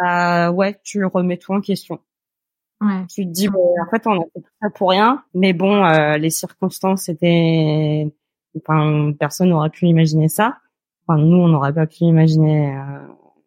[0.00, 2.00] bah, ouais, tu remets tout en question.
[2.80, 3.06] Ouais.
[3.14, 6.16] Tu te dis, en fait, on a fait tout ça pour rien, mais bon, euh,
[6.16, 8.10] les circonstances étaient,
[8.56, 10.56] enfin, personne n'aurait pu imaginer ça.
[11.10, 13.00] Enfin, nous, on n'aurait pas pu imaginer euh,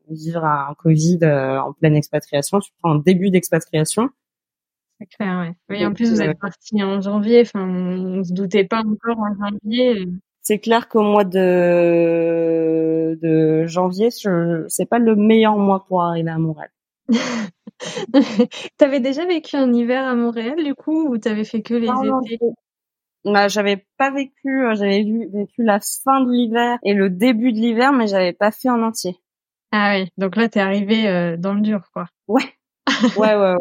[0.10, 4.10] vivre un Covid euh, en pleine expatriation, surtout en début d'expatriation.
[5.00, 5.54] C'est clair, ouais.
[5.70, 9.34] Oui, en plus, vous êtes parti en janvier, enfin, on se doutait pas encore en
[9.34, 10.10] janvier.
[10.42, 16.38] C'est clair qu'au mois de, de janvier, c'est pas le meilleur mois pour arriver à
[16.38, 16.70] Montréal.
[18.78, 22.40] t'avais déjà vécu un hiver à Montréal, du coup, ou t'avais fait que les étés?
[23.26, 27.58] Bah, j'avais pas vécu, euh, j'avais vécu la fin de l'hiver et le début de
[27.58, 29.18] l'hiver, mais j'avais pas fait en entier.
[29.72, 32.08] Ah oui, donc là t'es arrivé euh, dans le dur, quoi.
[32.28, 32.44] Ouais.
[33.18, 33.56] ouais, ouais.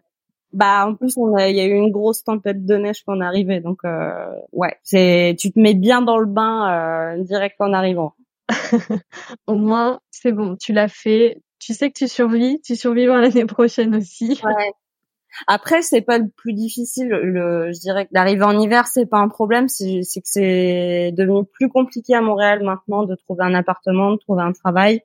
[0.53, 3.17] Bah en plus on a, il y a eu une grosse tempête de neige quand
[3.17, 7.23] on est arrivé, donc euh, ouais, c'est, tu te mets bien dans le bain euh,
[7.23, 8.15] direct en arrivant.
[9.47, 13.47] Au moins c'est bon, tu l'as fait, tu sais que tu survis, tu survivras l'année
[13.47, 14.39] prochaine aussi.
[14.45, 14.73] Ouais.
[15.47, 17.09] Après, c'est pas le plus difficile.
[17.09, 19.69] Le, je dirais que d'arriver en hiver, c'est pas un problème.
[19.69, 24.43] C'est que c'est devenu plus compliqué à Montréal maintenant de trouver un appartement, de trouver
[24.43, 25.03] un travail.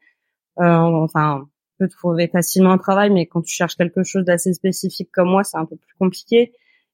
[0.60, 4.54] Euh, enfin, on peut trouver facilement un travail, mais quand tu cherches quelque chose d'assez
[4.54, 6.54] spécifique comme moi, c'est un peu plus compliqué.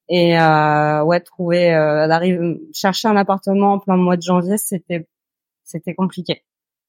[0.09, 5.07] Et euh, ouais, trouver, euh, d'arriver, chercher un appartement en plein mois de janvier, c'était
[5.63, 6.43] c'était compliqué.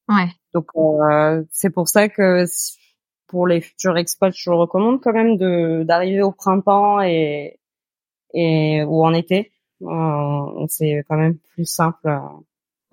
[0.09, 0.29] Ouais.
[0.53, 2.45] Donc euh, c'est pour ça que
[3.27, 7.59] pour les futurs expats, je recommande quand même de d'arriver au printemps et
[8.35, 9.53] et ou en été.
[9.83, 12.07] Euh, c'est quand même plus simple.
[12.07, 12.19] Euh.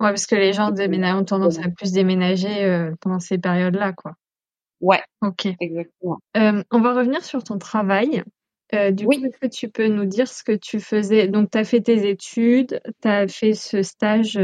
[0.00, 3.92] Ouais, parce que les gens déménagent, ont tendance à plus déménager euh, pendant ces périodes-là,
[3.92, 4.14] quoi.
[4.80, 5.00] Ouais.
[5.20, 5.46] Ok.
[5.60, 6.18] Exactement.
[6.36, 8.22] Euh, on va revenir sur ton travail.
[8.92, 11.28] Du coup, est-ce que tu peux nous dire ce que tu faisais?
[11.28, 14.38] Donc, tu as fait tes études, tu as fait ce stage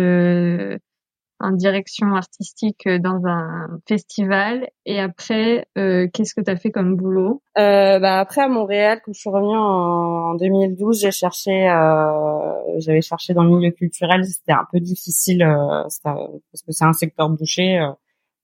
[1.40, 4.68] en direction artistique euh, dans un festival.
[4.86, 7.42] Et après, euh, qu'est-ce que tu as fait comme boulot?
[7.58, 13.02] Euh, bah Après, à Montréal, quand je suis revenue en, 2012, j'ai cherché, euh, j'avais
[13.02, 14.24] cherché dans le milieu culturel.
[14.24, 17.80] C'était un peu difficile euh, parce que c'est un secteur bouché,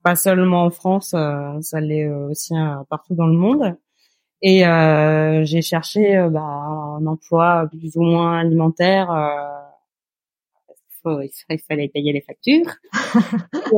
[0.02, 1.14] pas seulement en France,
[1.60, 2.54] ça l'est aussi
[2.90, 3.76] partout dans le monde.
[4.42, 4.64] Et
[5.44, 9.08] j'ai cherché bah, un emploi plus ou moins alimentaire
[11.06, 12.72] il fallait payer les factures.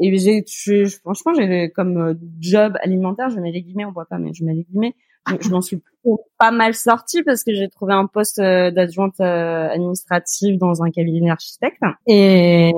[0.00, 4.06] et, euh, j'ai, franchement, j'ai comme euh, job alimentaire, je mets les guillemets, on voit
[4.06, 4.94] pas, mais je mets les guillemets.
[5.40, 5.82] Je, m'en suis
[6.38, 11.26] pas mal sortie parce que j'ai trouvé un poste euh, d'adjointe administrative dans un cabinet
[11.26, 12.72] d'architecte et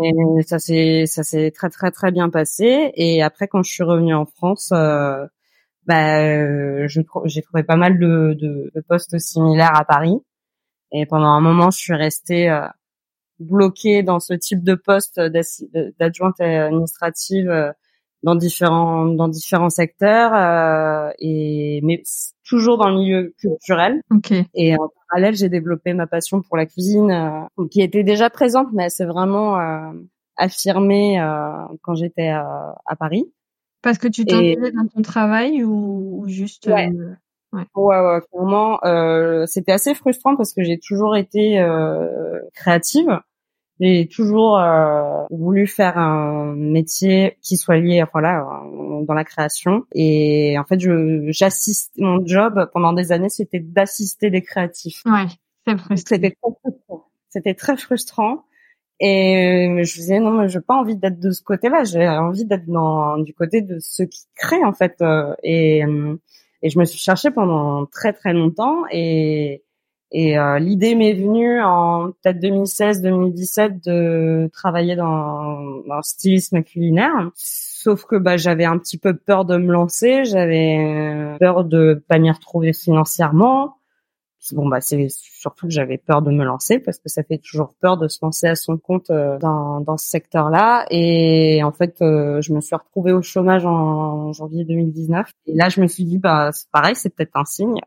[0.47, 2.93] ça s'est ça s'est très très très bien passé.
[2.95, 5.27] Et après, quand je suis revenue en France, euh,
[5.87, 10.17] bah, j'ai trouvé pas mal de, de, de, postes similaires à Paris.
[10.93, 12.49] Et pendant un moment, je suis restée
[13.41, 15.21] bloqué dans ce type de poste
[15.99, 17.73] d'adjointe administrative euh,
[18.25, 22.03] dans différents dans différents secteurs euh, et mais
[22.45, 24.03] toujours dans le milieu culturel.
[24.11, 24.47] Okay.
[24.55, 28.69] Et en parallèle, j'ai développé ma passion pour la cuisine euh, qui était déjà présente,
[28.73, 29.93] mais c'est vraiment euh,
[30.37, 31.19] affirmée
[31.83, 33.25] quand j'étais à Paris.
[33.83, 36.91] Parce que tu t'ennuyais dans ton travail ou, juste ouais.
[37.53, 37.65] Ouais.
[37.77, 38.79] ouais, ouais, clairement.
[38.85, 43.21] Euh, c'était assez frustrant parce que j'ai toujours été euh, créative.
[43.81, 48.45] J'ai toujours euh, voulu faire un métier qui soit lié, voilà,
[49.07, 49.85] dans la création.
[49.95, 51.93] Et en fait, je j'assiste.
[51.97, 55.03] Mon job pendant des années, c'était d'assister des créatifs.
[55.07, 55.27] Ouais,
[55.67, 55.97] c'est frustrant.
[55.97, 57.05] C'était très frustrant.
[57.31, 58.45] C'était très frustrant.
[59.01, 61.85] Et je disais non, mais j'ai pas envie d'être de ce côté-là.
[61.85, 65.03] J'ai envie d'être dans du côté de ceux qui créent en fait.
[65.45, 65.85] Et
[66.63, 69.63] et je me suis cherchée pendant très très longtemps et
[70.11, 77.31] et euh, l'idée m'est venue en peut-être 2016-2017 de travailler dans, dans le stylisme culinaire.
[77.35, 82.19] Sauf que bah, j'avais un petit peu peur de me lancer, j'avais peur de pas
[82.19, 83.75] m'y retrouver financièrement.
[84.53, 87.75] Bon bah c'est surtout que j'avais peur de me lancer parce que ça fait toujours
[87.81, 90.87] peur de se lancer à son compte euh, dans, dans ce secteur-là.
[90.91, 95.31] Et en fait, euh, je me suis retrouvée au chômage en janvier 2019.
[95.47, 97.81] Et là, je me suis dit bah c'est pareil, c'est peut-être un signe.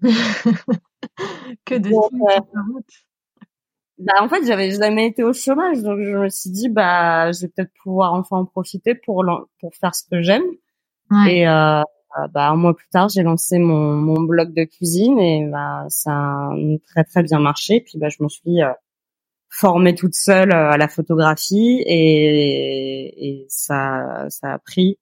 [1.64, 1.90] que de
[3.98, 7.42] bah, en fait, j'avais jamais été au chômage, donc je me suis dit, bah, je
[7.42, 9.24] vais peut-être pouvoir enfin en profiter pour
[9.60, 10.44] pour faire ce que j'aime.
[11.28, 11.82] Et euh,
[12.32, 16.12] bah, un mois plus tard, j'ai lancé mon, mon blog de cuisine et bah, ça
[16.12, 16.54] a
[16.86, 17.80] très très bien marché.
[17.80, 18.72] Puis bah, je me suis euh,
[19.50, 24.98] formée toute seule euh, à la photographie et, et ça ça a pris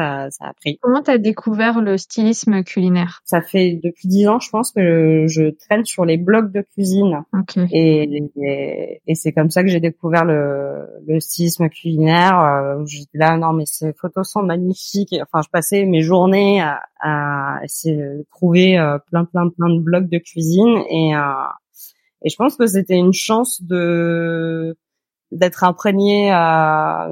[0.00, 0.78] ça, ça a pris.
[0.80, 3.20] Comment t'as découvert le stylisme culinaire?
[3.24, 7.22] Ça fait depuis dix ans, je pense, que je, traîne sur les blogs de cuisine.
[7.32, 7.66] Okay.
[7.72, 12.38] Et, et, c'est comme ça que j'ai découvert le, le stylisme culinaire.
[12.40, 15.14] Euh, J'étais là, non mais ces photos sont magnifiques.
[15.22, 19.80] Enfin, je passais mes journées à, à essayer de trouver euh, plein, plein, plein de
[19.80, 21.20] blogs de cuisine et euh,
[22.22, 24.76] et je pense que c'était une chance de
[25.32, 27.08] d'être imprégné à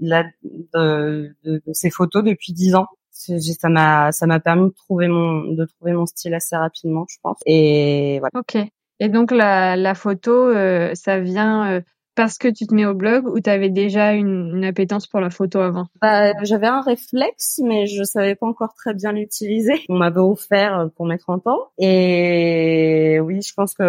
[0.00, 2.86] la, de, de, de, ces photos depuis dix ans.
[3.10, 7.16] Ça m'a ça m'a permis de trouver mon de trouver mon style assez rapidement, je
[7.22, 7.38] pense.
[7.46, 8.30] Et voilà.
[8.38, 8.56] Ok.
[9.00, 11.80] Et donc la la photo, euh, ça vient euh,
[12.14, 15.20] parce que tu te mets au blog ou tu avais déjà une, une, appétence pour
[15.20, 15.86] la photo avant?
[16.00, 19.84] Bah, J'avais un réflexe, mais je savais pas encore très bien l'utiliser.
[19.88, 21.70] On m'avait offert pour mes 30 ans.
[21.78, 23.84] Et oui, je pense que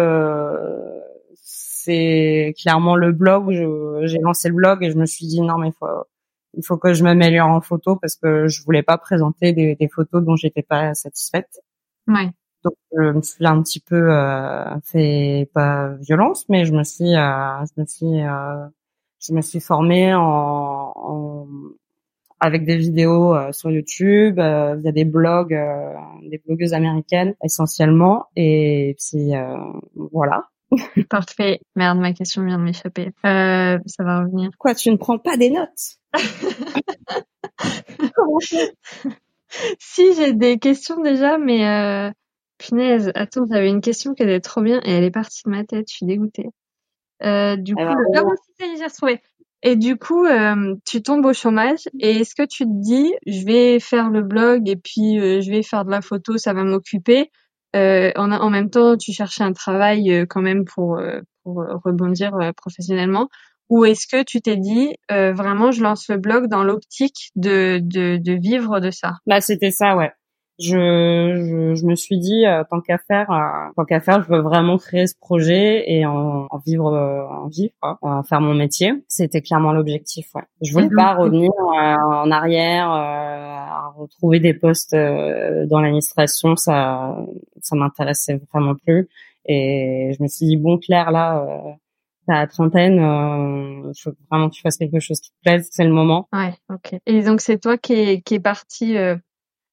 [1.84, 5.58] c'est clairement le blog où j'ai lancé le blog et je me suis dit non
[5.58, 5.86] mais il faut
[6.54, 9.88] il faut que je m'améliore en photo parce que je voulais pas présenter des, des
[9.88, 11.60] photos dont j'étais pas satisfaite.
[12.08, 12.30] Ouais.
[12.64, 17.14] Donc je me suis un petit peu euh, fait pas violence, mais je me suis
[17.14, 18.66] euh, je me suis euh,
[19.20, 21.46] je me suis formée en, en
[22.40, 28.26] avec des vidéos euh, sur YouTube, euh, via des blogs, euh, des blogueuses américaines essentiellement,
[28.34, 29.32] et puis
[30.12, 30.48] voilà.
[31.08, 31.60] Parfait.
[31.76, 33.12] Merde, ma question vient de m'échapper.
[33.24, 34.50] Euh, ça va revenir.
[34.58, 35.98] Quoi, tu ne prends pas des notes?
[39.78, 42.10] Si, j'ai des questions déjà, mais euh,
[42.58, 45.64] punaise, attends, j'avais une question qui était trop bien et elle est partie de ma
[45.64, 46.48] tête, je suis dégoûtée.
[47.22, 47.96] Euh, du coup, ah,
[48.60, 49.20] j'ai retrouvé.
[49.62, 53.44] Et du coup, euh, tu tombes au chômage et est-ce que tu te dis, je
[53.44, 56.64] vais faire le blog et puis euh, je vais faire de la photo, ça va
[56.64, 57.30] m'occuper
[57.76, 61.64] euh, en, en, même temps, tu cherchais un travail euh, quand même pour, euh, pour
[61.84, 63.28] rebondir professionnellement.
[63.68, 68.16] Ou est-ce que tu t'es dit vraiment je lance le blog dans l'optique de, de,
[68.16, 69.12] de, vivre de ça?
[69.26, 70.10] Bah c'était ça ouais
[70.60, 74.28] je, je, je, me suis dit euh, tant qu'à faire, euh, tant qu'à faire, je
[74.28, 78.54] veux vraiment créer ce projet et en, en vivre, euh, en vivre, en faire mon
[78.54, 78.92] métier.
[79.08, 80.26] C'était clairement l'objectif.
[80.34, 80.42] Ouais.
[80.62, 86.56] Je voulais pas revenir en arrière, à retrouver des postes dans l'administration.
[86.56, 87.16] Ça,
[87.62, 89.08] ça m'intéressait vraiment plus.
[89.46, 91.44] Et je me suis dit bon Claire là.
[92.28, 95.84] à la trentaine, il faut vraiment que tu fasses quelque chose qui te plaise, c'est
[95.84, 96.28] le moment.
[96.32, 97.00] Ouais, ok.
[97.06, 99.16] Et donc c'est toi qui est, qui est parti euh,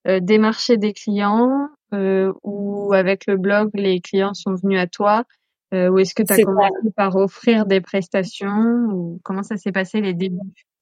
[0.06, 5.24] démarcher des clients euh, ou avec le blog les clients sont venus à toi
[5.74, 9.72] euh, ou est-ce que tu as commencé par offrir des prestations ou comment ça s'est
[9.72, 10.38] passé les débuts?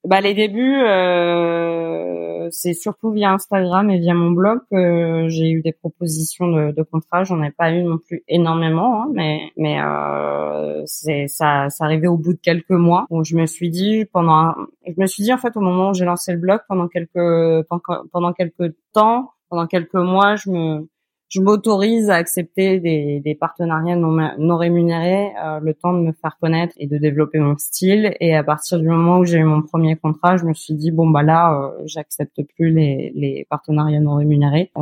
[0.06, 5.62] Bah les débuts euh, c'est surtout via Instagram et via mon blog que j'ai eu
[5.62, 7.24] des propositions de, de contrats.
[7.24, 12.08] J'en ai pas eu non plus énormément hein, mais mais euh, c'est ça ça arrivait
[12.08, 14.54] au bout de quelques mois où je me suis dit pendant
[14.88, 17.68] je me suis dit en fait au moment où j'ai lancé le blog pendant quelques
[18.12, 20.88] pendant quelques temps pendant quelques mois je me
[21.30, 26.12] je m'autorise à accepter des, des partenariats non, non rémunérés, euh, le temps de me
[26.12, 28.16] faire connaître et de développer mon style.
[28.20, 30.92] Et à partir du moment où j'ai eu mon premier contrat, je me suis dit
[30.92, 34.82] bon bah là, euh, j'accepte plus les, les partenariats non rémunérés euh,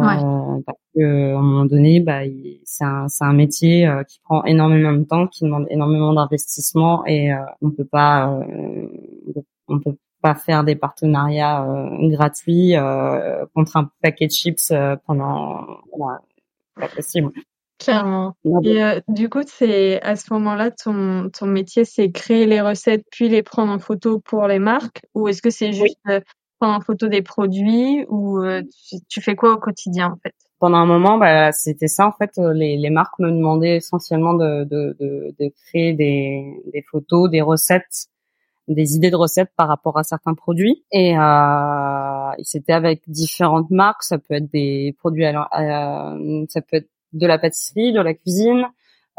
[0.66, 2.22] parce que à un moment donné, bah
[2.66, 7.06] c'est un c'est un métier euh, qui prend énormément de temps, qui demande énormément d'investissement
[7.06, 8.40] et euh, on peut pas
[9.68, 11.68] on peut pas faire des partenariats
[12.04, 12.76] gratuits
[13.54, 14.74] contre un paquet de chips
[15.06, 16.12] pendant, pendant
[16.76, 17.32] pas possible.
[17.80, 18.36] Clairement.
[18.64, 23.04] Et euh, du coup, c'est à ce moment-là, ton, ton métier, c'est créer les recettes
[23.12, 25.02] puis les prendre en photo pour les marques?
[25.16, 26.22] Ou est-ce que c'est juste euh,
[26.60, 28.06] prendre en photo des produits?
[28.08, 28.62] Ou euh,
[29.10, 30.34] tu, fais quoi au quotidien en fait?
[30.60, 32.32] Pendant un moment, bah, c'était ça en fait.
[32.38, 37.42] Les, les marques me demandaient essentiellement de, de, de, de créer des, des photos, des
[37.42, 38.08] recettes
[38.68, 44.04] des idées de recettes par rapport à certains produits et euh, c'était avec différentes marques.
[44.04, 48.66] Ça peut être des produits ça peut être de la pâtisserie de la cuisine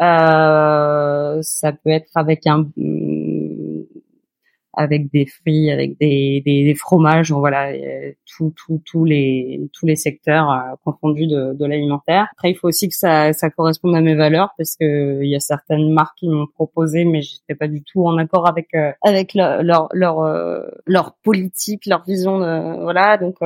[0.01, 2.67] euh, ça peut être avec un
[4.77, 7.73] avec des fruits, avec des, des, des fromages, voilà,
[8.37, 12.29] tout, tout, tous les tous les secteurs euh, confondus de, de l'alimentaire.
[12.33, 15.37] Après, il faut aussi que ça, ça corresponde à mes valeurs parce que il y
[15.37, 18.93] a certaines marques qui m'ont proposé, mais j'étais pas du tout en accord avec euh,
[19.03, 20.69] avec leur leur leur, euh,
[21.23, 22.39] politique, leur vision,
[22.83, 23.17] voilà.
[23.19, 23.37] Donc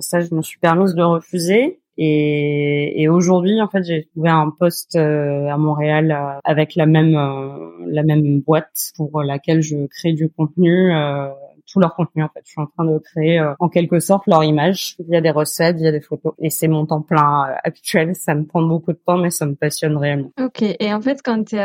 [0.00, 1.80] ça, je me suis permise de refuser.
[2.00, 6.86] Et, et aujourd'hui, en fait, j'ai trouvé un poste euh, à Montréal euh, avec la
[6.86, 10.92] même euh, la même boîte pour laquelle je crée du contenu.
[11.70, 12.40] tout leur contenu en fait.
[12.44, 15.90] Je suis en train de créer en quelque sorte leur image via des recettes, via
[15.90, 16.32] des photos.
[16.38, 18.14] Et c'est mon temps plein actuel.
[18.14, 20.30] Ça me prend beaucoup de temps, mais ça me passionne réellement.
[20.40, 20.62] Ok.
[20.62, 21.56] Et en fait, quand tu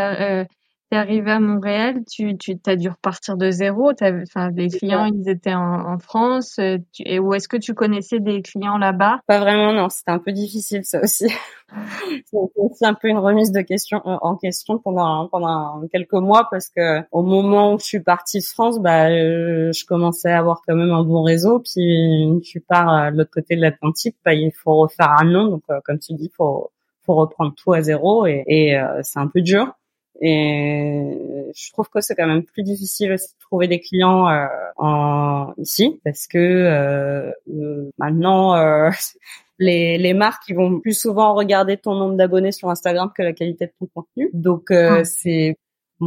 [0.94, 3.92] es t'es arrivé à Montréal, tu, tu as dû repartir de zéro.
[3.92, 6.58] Enfin, les clients, ils étaient en, en France.
[6.60, 9.20] Euh, tu, et où est-ce que tu connaissais des clients là-bas?
[9.28, 9.90] Pas vraiment, non.
[9.90, 11.28] C'était un peu difficile, ça aussi.
[12.78, 16.70] c'est un peu une remise de question euh, en question pendant pendant quelques mois parce
[16.70, 20.62] que au moment où je suis partie de France, bah, euh, je commençais à avoir
[20.68, 21.60] quand même un bon réseau.
[21.60, 25.48] Puis tu pars de l'autre côté de l'Atlantique, bah, il faut refaire un nom.
[25.48, 26.72] Donc, comme tu dis, faut
[27.06, 29.74] faut reprendre tout à zéro et, et c'est un peu dur.
[30.22, 34.46] Et je trouve que c'est quand même plus difficile aussi de trouver des clients euh,
[34.78, 38.90] en ici parce que euh, euh maintenant euh,
[39.60, 43.34] les, les marques ils vont plus souvent regarder ton nombre d'abonnés sur Instagram que la
[43.34, 44.30] qualité de ton contenu.
[44.34, 45.06] Donc euh, ah.
[45.06, 45.58] c'est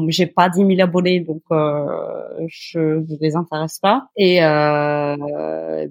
[0.08, 1.86] j'ai pas 10 000 abonnés, donc euh,
[2.48, 4.08] je ne les intéresse pas.
[4.16, 5.16] Et euh,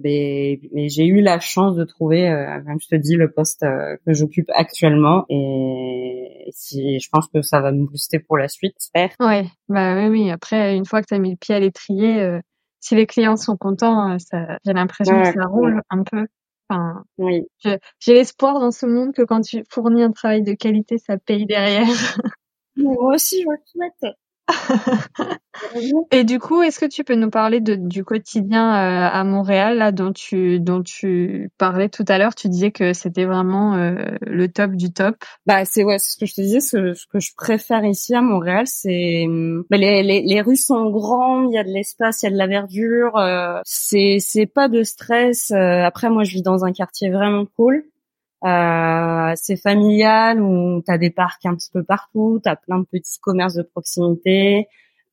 [0.02, 3.62] mais, mais j'ai eu la chance de trouver, euh, comme je te dis, le poste
[3.62, 5.24] euh, que j'occupe actuellement.
[5.28, 9.10] Et si, je pense que ça va me booster pour la suite, j'espère.
[9.20, 10.30] Ouais, bah oui, oui.
[10.30, 12.40] Après, une fois que tu as mis le pied à l'étrier, euh,
[12.80, 16.26] si les clients sont contents, ça, j'ai l'impression que ça roule un peu.
[16.68, 17.42] Enfin, oui.
[18.00, 21.46] J'ai l'espoir dans ce monde que quand tu fournis un travail de qualité, ça paye
[21.46, 21.86] derrière.
[22.76, 24.16] Moi aussi, je le souhaite.
[26.10, 29.78] Et du coup, est-ce que tu peux nous parler de, du quotidien euh, à Montréal,
[29.78, 32.34] là, dont tu, dont tu parlais tout à l'heure?
[32.34, 35.16] Tu disais que c'était vraiment euh, le top du top.
[35.46, 36.60] Bah, c'est ouais, ce que je te disais.
[36.60, 39.26] Ce, ce, que je préfère ici à Montréal, c'est
[39.70, 42.32] bah, les, les, les, rues sont grandes, il y a de l'espace, il y a
[42.32, 43.16] de la verdure.
[43.16, 45.50] Euh, c'est c'est pas de stress.
[45.50, 47.84] Euh, après, moi, je vis dans un quartier vraiment cool.
[48.46, 52.78] Euh, c'est familial où tu as des parcs un petit peu partout, tu as plein
[52.78, 54.68] de petits commerces de proximité.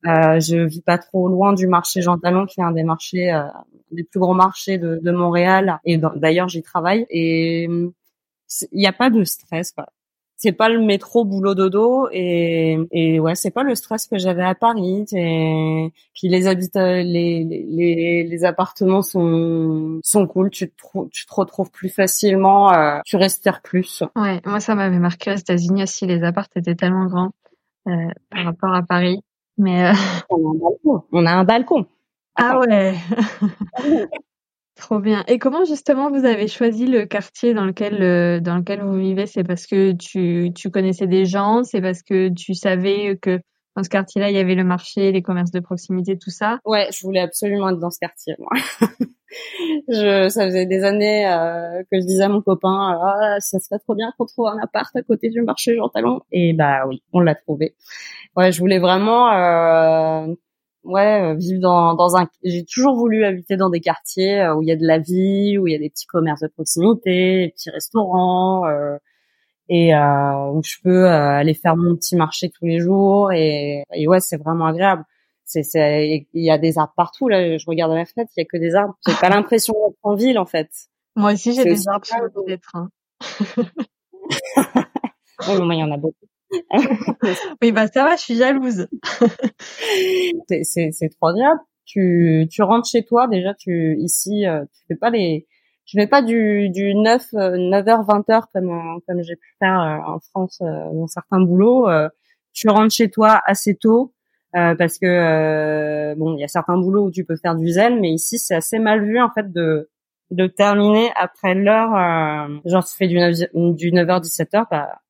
[0.05, 3.33] Euh, je vis pas trop loin du marché Jean Talon, qui est un des marchés,
[3.33, 3.43] euh,
[3.91, 5.79] des plus gros marchés de, de Montréal.
[5.85, 7.05] Et d'ailleurs, j'y travaille.
[7.09, 9.71] Et il n'y a pas de stress.
[9.71, 9.87] Quoi
[10.43, 14.43] c'est pas le métro boulot dodo et et ouais c'est pas le stress que j'avais
[14.43, 20.49] à Paris et puis les habitants les, les les appartements sont sont cool.
[20.49, 20.75] Tu te
[21.11, 24.03] tu te retrouves plus facilement euh, tu respires plus.
[24.17, 26.05] Ouais moi ça m'avait marqué aux États-Unis aussi.
[26.07, 27.31] Les appartements étaient tellement grands
[27.87, 29.21] euh, par rapport à Paris.
[29.57, 29.93] Mais euh...
[30.29, 31.03] on a un balcon.
[31.13, 31.85] On a un balcon.
[32.35, 32.95] Ah ouais
[34.75, 35.23] Trop bien.
[35.27, 39.27] Et comment justement vous avez choisi le quartier dans lequel euh, dans lequel vous vivez?
[39.27, 43.39] C'est parce que tu tu connaissais des gens, c'est parce que tu savais que
[43.75, 46.59] dans ce quartier-là il y avait le marché, les commerces de proximité, tout ça?
[46.65, 48.35] Ouais, je voulais absolument être dans ce quartier.
[48.39, 48.49] Moi.
[49.89, 53.79] je ça faisait des années euh, que je disais à mon copain ah, ça serait
[53.79, 57.03] trop bien qu'on trouve un appart à côté du marché Jean Talon et bah oui,
[57.13, 57.75] on l'a trouvé.
[58.35, 60.33] Ouais, je voulais vraiment euh,
[60.83, 62.27] ouais, euh, vivre dans, dans un.
[62.43, 65.57] J'ai toujours voulu habiter dans des quartiers euh, où il y a de la vie,
[65.57, 68.97] où il y a des petits commerces de proximité, des petits restaurants, euh,
[69.69, 73.31] et euh, où je peux aller faire mon petit marché tous les jours.
[73.31, 75.03] Et, et ouais, c'est vraiment agréable.
[75.45, 77.57] C'est, c'est, il y a des arbres partout là.
[77.57, 78.95] Je regarde à la fenêtre, il y a que des arbres.
[79.07, 80.69] J'ai pas l'impression d'être en ville en fait.
[81.15, 82.15] Moi aussi, j'ai des arbres chez
[82.47, 82.75] d'être.
[82.75, 82.89] Hein.
[85.47, 86.25] oh, moi, il y en a beaucoup.
[87.61, 88.87] Oui, bah ça va, je suis jalouse.
[90.47, 91.59] c'est trop agréable.
[91.85, 93.53] Tu tu rentres chez toi déjà.
[93.53, 95.47] Tu ici, euh, tu fais pas les,
[95.85, 100.19] tu fais pas du du 9 9h 20h comme comme j'ai pu faire euh, en
[100.19, 101.87] France euh, dans certains boulots.
[102.53, 104.13] tu rentres chez toi assez tôt.
[104.53, 108.11] parce que bon, il y a certains boulots où tu peux faire du zèle, mais
[108.11, 109.89] ici c'est assez mal vu en fait de
[110.31, 111.91] de terminer après l'heure.
[112.65, 113.35] genre tu fais du 9,
[113.75, 115.02] du 9h 17h, bah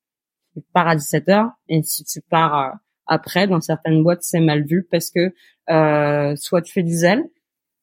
[0.54, 2.70] tu pars à 17h et si tu pars euh,
[3.06, 3.46] après.
[3.46, 5.34] Dans certaines boîtes c'est mal vu parce que
[5.70, 7.24] euh, soit tu fais du zèle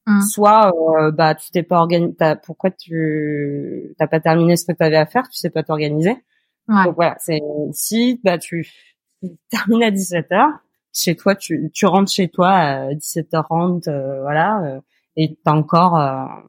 [0.07, 0.21] mmh.
[0.21, 4.83] soit euh, bah tu t'es pas organisé pourquoi tu t'as pas terminé ce que tu
[4.83, 6.15] avais à faire tu sais pas t'organiser.
[6.67, 7.41] Donc voilà c'est
[7.73, 8.69] si bah tu,
[9.49, 10.47] termines à 17h
[10.93, 14.81] chez toi tu tu rentres chez toi à 17h30 euh, voilà euh,
[15.17, 15.99] et t'as encore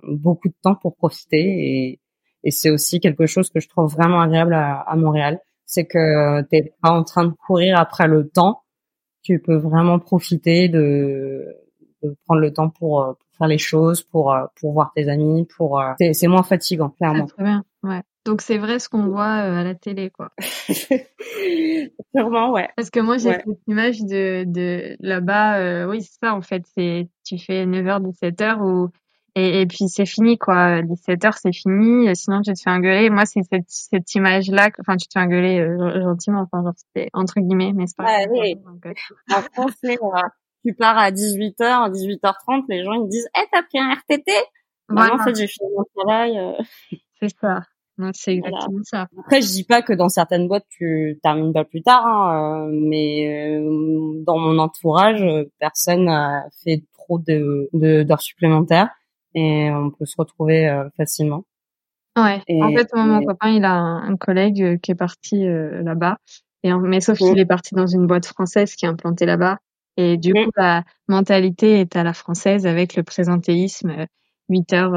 [0.04, 2.00] beaucoup de temps pour profiter et
[2.44, 5.40] et c'est aussi quelque chose que je trouve vraiment agréable à, à Montréal
[5.72, 8.62] c'est que t'es pas en train de courir après le temps.
[9.22, 11.46] Tu peux vraiment profiter de,
[12.02, 15.08] de prendre le temps pour, euh, pour, faire les choses, pour euh, pour voir tes
[15.08, 17.24] amis, pour euh, c'est moins fatigant clairement.
[17.24, 18.02] très bien, ouais.
[18.26, 20.30] Donc c'est vrai ce qu'on voit à la télé, quoi.
[22.14, 22.68] Sûrement, ouais.
[22.76, 27.08] Parce que moi j'ai cette image de, de là-bas, oui c'est ça en fait, c'est
[27.24, 28.90] tu fais 9h 17h ou
[29.34, 33.10] et, et puis c'est fini quoi 17 heures c'est fini sinon tu te fais engueuler
[33.10, 36.74] moi c'est cette, cette image là enfin tu te fais engueuler euh, gentiment enfin genre
[36.76, 38.54] c'était entre guillemets mais c'est pas ouais, oui.
[38.84, 39.34] Euh.
[39.34, 39.98] en français
[40.64, 44.32] tu pars à 18h 18h30 les gens ils disent eh t'as pris un RTT
[44.88, 46.62] bah, en fait j'ai fini mon travail euh.
[47.20, 47.62] c'est ça
[48.12, 49.06] c'est exactement ça.
[49.18, 52.70] Après, je dis pas que dans certaines boîtes tu termines pas plus tard, hein, euh,
[52.72, 55.24] mais euh, dans mon entourage,
[55.60, 58.90] personne n'a fait trop de d'heures supplémentaires
[59.34, 61.44] et on peut se retrouver euh, facilement.
[62.16, 62.42] Ouais.
[62.60, 66.18] en fait, mon copain, il a un, collègue qui est parti là-bas,
[66.62, 69.58] et mais sauf qu'il est parti dans une boîte française qui est implantée là-bas,
[69.96, 74.06] et du coup la mentalité est à la française avec le présentéisme
[74.50, 74.92] 8 heures,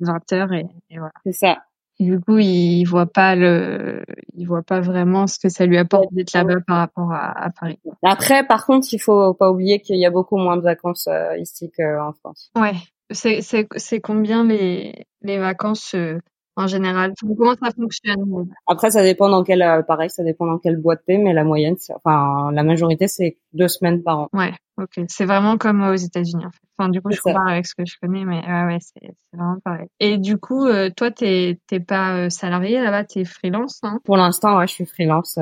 [0.00, 1.12] 20 heures et, et voilà.
[1.24, 1.58] C'est ça.
[2.00, 4.04] Du coup, il voit pas le,
[4.34, 7.50] il voit pas vraiment ce que ça lui apporte d'être là-bas par rapport à, à,
[7.50, 7.80] Paris.
[8.04, 11.36] Après, par contre, il faut pas oublier qu'il y a beaucoup moins de vacances euh,
[11.38, 12.52] ici qu'en France.
[12.54, 12.74] Ouais.
[13.10, 16.18] C'est, c'est, c'est combien les, les vacances euh,
[16.56, 17.14] en général?
[17.20, 18.50] Comment ça fonctionne?
[18.66, 21.44] Après, ça dépend dans quelle, euh, pareil, ça dépend dans quelle boîte t'es, mais la
[21.44, 24.28] moyenne, enfin, la majorité, c'est deux semaines par an.
[24.32, 25.04] Ouais, ok.
[25.08, 26.60] C'est vraiment comme aux États-Unis, en fait.
[26.76, 29.58] Enfin, du coup, je compare avec ce que je connais, mais ouais, ouais, c'est, vraiment
[29.64, 29.86] pareil.
[30.00, 34.00] Et du coup, euh, toi, t'es, t'es pas euh, salarié là-bas, t'es freelance, hein?
[34.04, 35.38] Pour l'instant, ouais, je suis freelance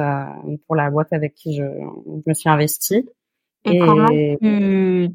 [0.66, 3.08] pour la boîte avec qui je, je me suis investie.
[3.64, 5.10] Et, comment tu,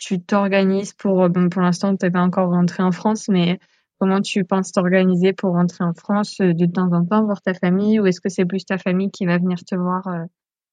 [0.00, 3.60] tu t'organises pour, bon, pour l'instant, t'es pas encore rentré en France, mais
[4.00, 7.52] Comment tu penses t'organiser pour rentrer en France euh, de temps en temps, voir ta
[7.52, 10.24] famille, ou est-ce que c'est plus ta famille qui va venir te voir euh,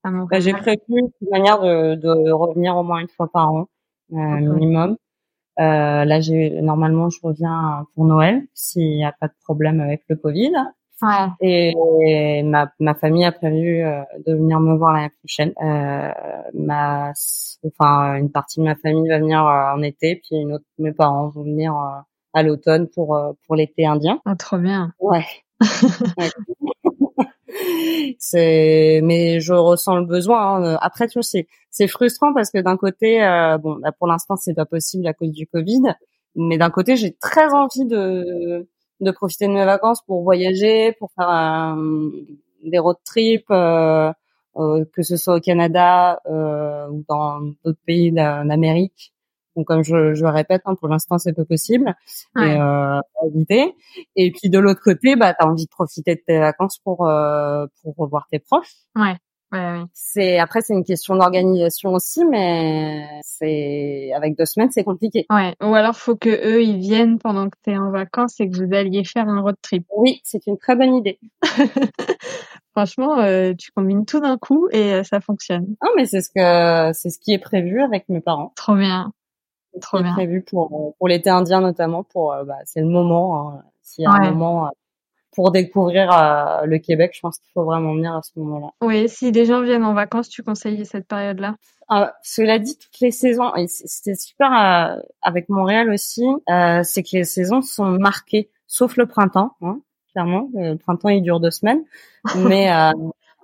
[0.03, 0.27] à Montréal?
[0.31, 3.67] Bah, J'ai prévu une manière de, de, revenir au moins une fois par an,
[4.13, 4.95] euh, minimum.
[5.59, 10.03] Euh, là, j'ai normalement, je reviens pour Noël s'il n'y a pas de problème avec
[10.07, 10.53] le Covid.
[11.01, 11.27] Ouais.
[11.41, 13.83] Et, ma, ma famille a prévu
[14.25, 15.53] de venir me voir l'année prochaine.
[15.61, 16.11] Euh,
[16.53, 17.11] ma,
[17.65, 21.29] enfin, une partie de ma famille va venir en été, puis une autre, mes parents
[21.29, 21.73] vont venir
[22.37, 24.21] à l'automne pour euh, pour l'été indien.
[24.25, 24.93] Ah, trop bien.
[24.99, 25.25] Ouais.
[28.19, 30.77] c'est mais je ressens le besoin hein.
[30.81, 34.35] après tu vois c'est c'est frustrant parce que d'un côté euh, bon bah, pour l'instant
[34.35, 35.81] c'est pas possible à cause du Covid
[36.35, 38.67] mais d'un côté j'ai très envie de
[38.99, 41.75] de profiter de mes vacances pour voyager pour faire
[42.63, 44.11] des road trips euh,
[44.55, 49.13] que ce soit au Canada ou dans d'autres pays d'Amérique
[49.57, 51.95] donc comme je, je le répète, hein, pour l'instant c'est pas possible
[52.37, 53.75] et euh, éviter.
[54.15, 57.65] Et puis de l'autre côté, bah t'as envie de profiter de tes vacances pour euh,
[57.81, 58.75] pour revoir tes proches.
[58.95, 59.15] Ouais.
[59.53, 65.25] Ouais, C'est après c'est une question d'organisation aussi, mais c'est avec deux semaines c'est compliqué.
[65.29, 65.55] Ouais.
[65.61, 68.73] Ou alors faut que eux ils viennent pendant que t'es en vacances et que vous
[68.73, 69.85] alliez faire un road trip.
[69.95, 71.19] Oui, c'est une très bonne idée.
[72.73, 75.75] Franchement, euh, tu combines tout d'un coup et euh, ça fonctionne.
[75.81, 78.51] Non, mais c'est ce que c'est ce qui est prévu avec mes parents.
[78.55, 79.13] Trop bien.
[79.81, 80.13] Trop bien.
[80.13, 83.63] prévu pour pour l'été indien notamment pour euh, bah, c'est le moment hein.
[83.81, 84.69] s'il y a un moment euh,
[85.33, 88.67] pour découvrir euh, le Québec, je pense qu'il faut vraiment venir à ce moment-là.
[88.81, 91.55] Oui, si des gens viennent en vacances, tu conseilles cette période-là?
[92.21, 96.25] Cela dit, toutes les saisons, et c'était super avec Montréal aussi,
[96.83, 99.79] c'est que les saisons sont marquées, sauf le printemps, hein,
[100.11, 100.49] clairement.
[100.53, 101.83] Le printemps, il dure deux semaines,
[102.35, 102.69] mais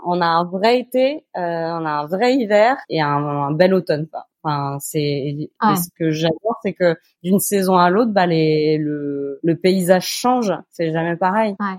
[0.06, 1.40] on a un vrai été, on
[1.86, 4.08] a un vrai hiver et un, un bel automne.
[4.12, 4.26] Quoi.
[4.44, 9.56] Enfin, c'est ce que j'adore, c'est que d'une saison à l'autre, bah les le, le
[9.56, 10.52] paysage change.
[10.70, 11.56] C'est jamais pareil.
[11.60, 11.78] Ouais.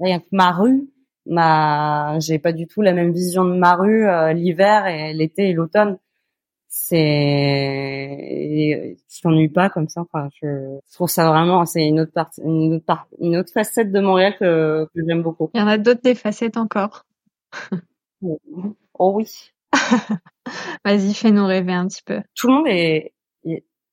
[0.00, 0.88] Rien que ma rue,
[1.26, 5.48] ma j'ai pas du tout la même vision de ma rue euh, l'hiver et l'été
[5.48, 5.98] et l'automne.
[6.68, 6.96] C'est
[9.08, 10.02] je t'ennuie pas comme ça.
[10.02, 13.90] Enfin, je, trouve ça vraiment c'est une autre partie, une autre part, une autre facette
[13.90, 15.50] de Montréal que, que j'aime beaucoup.
[15.54, 17.04] Il y en a d'autres des facettes encore.
[18.94, 19.52] oh oui.
[20.84, 22.20] Vas-y, fais-nous rêver un petit peu.
[22.34, 23.12] Tout le monde est,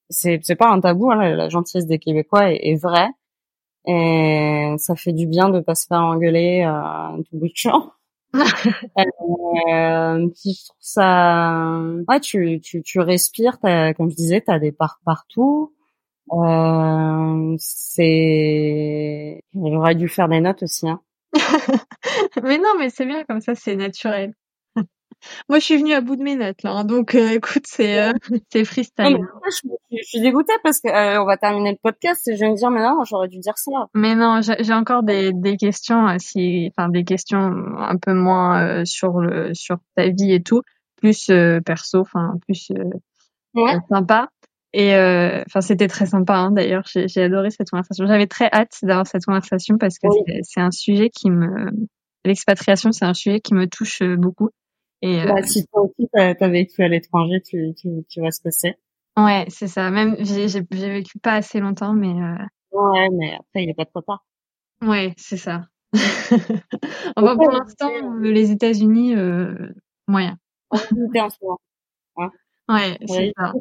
[0.09, 3.09] c'est c'est pas un tabou, hein, la gentillesse des Québécois est, est, vraie
[3.87, 7.93] et ça fait du bien de pas se faire engueuler euh, tout bout de champ.
[8.35, 8.39] euh,
[8.99, 15.73] je trouve ça, ouais, tu tu tu respires, comme je disais, t'as des parcs partout.
[16.33, 20.89] Euh, c'est, j'aurais dû faire des notes aussi.
[20.89, 21.01] Hein.
[22.43, 24.33] mais non, mais c'est bien comme ça, c'est naturel.
[25.49, 27.99] Moi, je suis venue à bout de mes notes là, hein, donc euh, écoute, c'est
[27.99, 28.13] euh,
[28.51, 29.17] c'est freestyle.
[29.91, 32.55] je, suis dégoûtée parce que euh, on va terminer le podcast et je vais me
[32.55, 33.71] dire mais non, j'aurais dû dire ça.
[33.93, 39.19] Mais non, j'ai encore des des questions, si, enfin des questions un peu moins sur
[39.19, 40.61] le sur ta vie et tout,
[40.97, 41.31] plus
[41.65, 42.71] perso, enfin plus
[43.89, 44.29] sympa.
[44.73, 46.83] Et enfin, c'était très sympa hein, d'ailleurs.
[46.85, 48.05] J'ai adoré cette conversation.
[48.05, 50.07] J'avais très hâte d'avoir cette conversation parce que
[50.43, 51.71] c'est un sujet qui me
[52.25, 54.49] l'expatriation, c'est un sujet qui me touche beaucoup.
[55.01, 58.31] Et bah, euh, si toi aussi t'as as vécu à l'étranger, tu, tu, tu vois
[58.31, 58.77] ce que c'est.
[59.17, 59.89] Ouais, c'est ça.
[59.89, 62.13] Même j'ai j'ai vécu pas assez longtemps, mais.
[62.13, 62.37] Euh...
[62.71, 64.25] Ouais, mais après il est pas trop tard.
[64.81, 65.65] Ouais, c'est ça.
[67.15, 67.89] enfin, pour l'instant,
[68.19, 69.55] les États-Unis, euh,
[70.07, 70.37] moyen.
[70.71, 70.93] en ce
[71.41, 71.59] moment.
[72.17, 72.27] Ouais,
[72.69, 73.53] ouais c'est ça.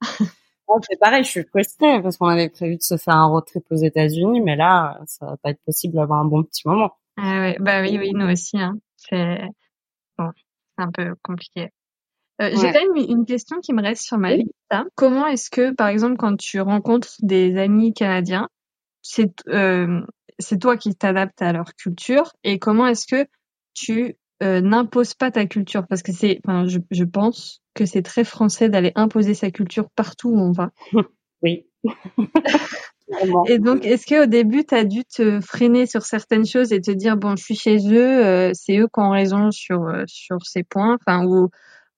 [0.82, 3.64] c'est pareil, je suis frustrée parce qu'on avait prévu de se faire un road trip
[3.70, 6.92] aux États-Unis, mais là, ça va pas être possible d'avoir un bon petit moment.
[7.16, 8.58] Ah ouais, bah oui, oui, nous aussi.
[8.58, 8.78] Hein.
[8.96, 9.40] C'est
[10.18, 10.30] bon,
[10.76, 11.70] c'est un peu compliqué.
[12.42, 14.50] Euh, J'ai quand même une question qui me reste sur ma liste.
[14.96, 18.48] Comment est-ce que, par exemple, quand tu rencontres des amis canadiens,
[19.02, 20.00] c'est euh,
[20.40, 23.28] c'est toi qui t'adaptes à leur culture et comment est-ce que
[23.72, 25.86] tu euh, n'imposes pas ta culture?
[25.86, 29.88] Parce que c'est, enfin, je, je pense que c'est très français d'aller imposer sa culture
[29.94, 30.70] partout où on va.
[31.42, 31.66] Oui.
[33.46, 36.90] et donc, est-ce qu'au début, tu as dû te freiner sur certaines choses et te
[36.90, 40.38] dire, bon, je suis chez eux, euh, c'est eux qui ont raison sur, euh, sur
[40.44, 41.50] ces points, enfin, ou,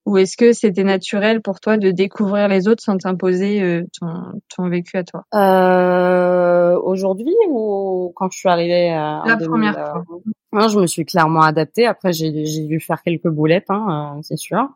[0.05, 4.41] ou est-ce que c'était naturel pour toi de découvrir les autres sans t'imposer euh, ton,
[4.55, 5.25] ton vécu à toi?
[5.35, 10.05] Euh, Aujourd'hui ou quand je suis arrivée à La première fois.
[10.53, 11.87] Non, je me suis clairement adaptée.
[11.87, 14.69] Après, j'ai dû faire quelques boulettes, hein, c'est sûr.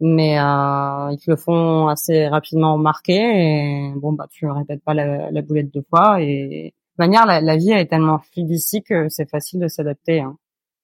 [0.00, 3.20] Mais euh, ils te le font assez rapidement remarquer.
[3.20, 6.20] Et bon, bah, tu répètes pas la, la boulette deux fois.
[6.20, 10.20] Et de manière, la, la vie est tellement fluide ici que c'est facile de s'adapter.
[10.20, 10.36] Hein.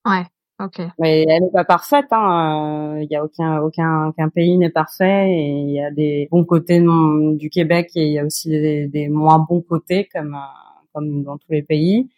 [0.06, 0.24] Ouais.
[0.60, 0.88] Okay.
[0.98, 2.06] Mais elle n'est pas parfaite.
[2.10, 2.98] Hein.
[3.00, 6.44] Il y a aucun aucun aucun pays n'est parfait et il y a des bons
[6.44, 10.36] côtés du Québec et il y a aussi des, des moins bons côtés comme
[10.92, 12.08] comme dans tous les pays.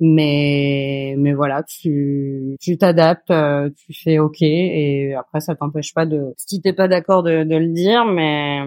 [0.00, 6.04] Mais mais voilà, tu tu t'adaptes, euh, tu fais ok et après ça t'empêche pas
[6.04, 8.04] de si t'es pas d'accord de, de le dire.
[8.04, 8.60] Mais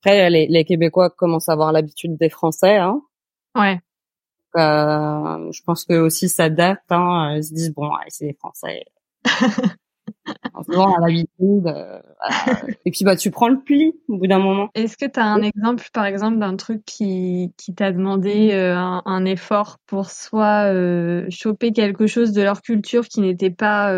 [0.00, 2.76] après les, les Québécois commencent à avoir l'habitude des Français.
[2.76, 3.00] Hein.
[3.54, 3.80] Ouais.
[4.56, 6.82] Euh, je pense que aussi ça date.
[6.90, 8.84] Hein, ils se disent bon, c'est des Français.
[10.64, 11.66] souvent à l'habitude.
[11.66, 12.00] Euh,
[12.84, 14.68] et puis bah tu prends le pli au bout d'un moment.
[14.74, 18.76] Est-ce que tu as un exemple, par exemple, d'un truc qui qui t'a demandé euh,
[18.76, 23.94] un, un, effort pour soit euh, choper quelque chose de leur culture qui n'était pas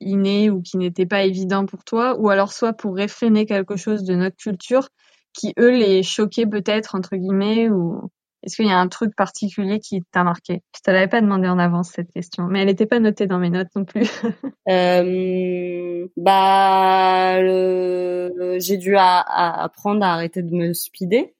[0.00, 4.04] inné ou qui n'était pas évident pour toi, ou alors soit pour réfréner quelque chose
[4.04, 4.88] de notre culture
[5.32, 8.10] qui eux les choquait peut-être entre guillemets ou
[8.42, 10.62] est-ce qu'il y a un truc particulier qui t'a marqué?
[10.74, 13.38] Je te l'avais pas demandé en avance cette question, mais elle n'était pas notée dans
[13.38, 14.08] mes notes non plus.
[14.68, 18.56] euh, bah, le...
[18.58, 21.34] j'ai dû apprendre à arrêter de me speeder.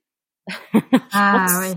[1.13, 1.75] ah oui.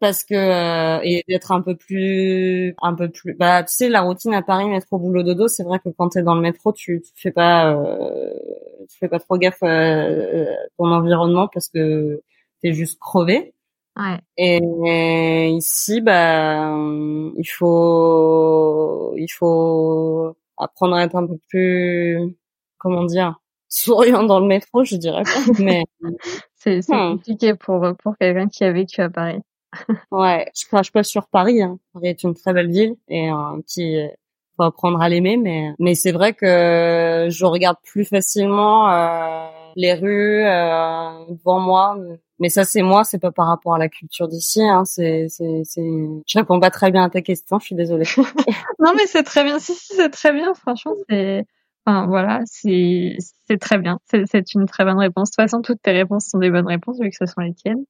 [0.00, 3.34] Parce que euh, et d'être un peu plus, un peu plus.
[3.34, 6.22] Bah, tu sais, la routine à Paris, métro, boulot, dodo, c'est vrai que quand t'es
[6.22, 8.32] dans le métro, tu, tu fais pas, euh,
[8.88, 10.08] tu fais pas trop gaffe à
[10.78, 12.22] ton environnement parce que
[12.62, 13.54] t'es juste crevé.
[13.98, 14.18] Ouais.
[14.36, 16.72] Et ici, bah,
[17.36, 22.36] il faut, il faut apprendre à être un peu plus,
[22.78, 25.84] comment dire, souriant dans le métro, je dirais pas, mais
[26.56, 27.16] c'est hmm.
[27.16, 29.40] compliqué pour pour quelqu'un qui a vécu à Paris.
[30.12, 31.62] ouais, je crache pas sur Paris.
[31.62, 31.78] Hein.
[31.92, 33.98] Paris est une très belle ville et un petit
[34.56, 39.94] faut apprendre à l'aimer, mais mais c'est vrai que je regarde plus facilement euh, les
[39.94, 41.96] rues euh, devant moi
[42.40, 44.62] mais ça, c'est moi, c'est pas par rapport à la culture d'ici.
[44.62, 44.84] Hein.
[44.84, 45.82] C'est, c'est, c'est.
[45.82, 47.58] Je réponds pas très bien à ta question.
[47.58, 48.04] Je suis désolée.
[48.78, 49.58] non, mais c'est très bien.
[49.58, 50.54] Si, si, c'est très bien.
[50.54, 51.44] Franchement, c'est.
[51.84, 53.16] Enfin, voilà, c'est,
[53.48, 53.98] c'est très bien.
[54.04, 55.30] C'est, c'est une très bonne réponse.
[55.30, 57.54] De toute façon, toutes tes réponses sont des bonnes réponses vu que ce sont les
[57.54, 57.84] tiennes.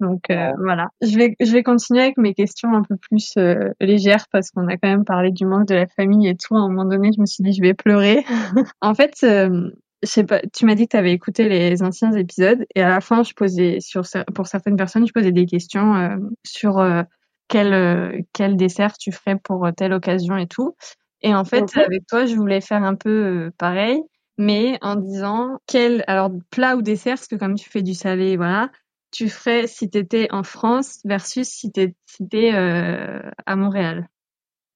[0.00, 3.70] Donc euh, voilà, je vais je vais continuer avec mes questions un peu plus euh,
[3.80, 6.54] légères parce qu'on a quand même parlé du manque de la famille et tout.
[6.54, 8.24] À un moment donné, je me suis dit je vais pleurer.
[8.80, 9.70] en fait, euh,
[10.02, 12.88] je sais pas, tu m'as dit que tu avais écouté les anciens épisodes et à
[12.88, 14.02] la fin, je posais sur
[14.34, 17.02] pour certaines personnes, je posais des questions euh, sur euh,
[17.48, 20.76] quel euh, quel dessert tu ferais pour telle occasion et tout.
[21.20, 24.00] Et en fait, avec toi, je voulais faire un peu pareil,
[24.36, 28.36] mais en disant quel alors plat ou dessert, parce que comme tu fais du salé,
[28.36, 28.70] voilà,
[29.10, 34.08] tu ferais si tu étais en France versus si tu étais à Montréal,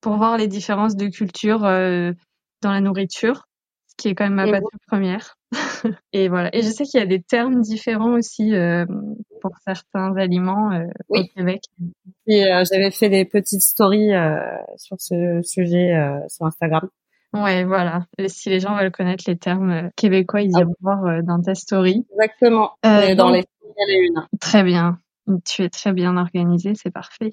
[0.01, 3.45] pour voir les différences de culture dans la nourriture
[3.97, 5.37] qui est quand même ma passion première.
[6.13, 6.55] et voilà.
[6.55, 8.87] Et je sais qu'il y a des termes différents aussi euh,
[9.43, 11.65] pour certains aliments euh, au Québec.
[12.27, 14.39] Et euh, j'avais fait des petites stories euh,
[14.77, 15.93] sur ce sujet
[16.29, 16.89] sur Instagram.
[17.35, 18.07] Ouais, voilà.
[18.19, 20.61] Et si les gens veulent connaître les termes québécois, ils ah.
[20.61, 22.07] iront voir dans ta story.
[22.13, 22.73] Exactement.
[22.83, 23.47] dans donc, les
[23.89, 24.27] une.
[24.41, 24.99] Très bien.
[25.45, 27.31] Tu es très bien organisée, c'est parfait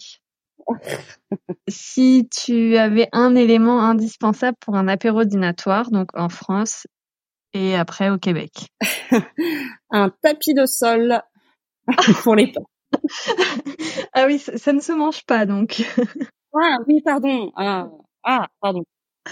[1.67, 6.87] si tu avais un élément indispensable pour un apéro dînatoire, donc en France
[7.53, 8.69] et après au Québec?
[9.91, 11.21] un tapis de sol
[12.23, 12.61] pour les pas.
[14.13, 15.81] ah oui, ça, ne se mange pas donc.
[16.53, 17.51] ah oui, pardon.
[17.55, 17.87] Ah,
[18.23, 18.83] ah pardon.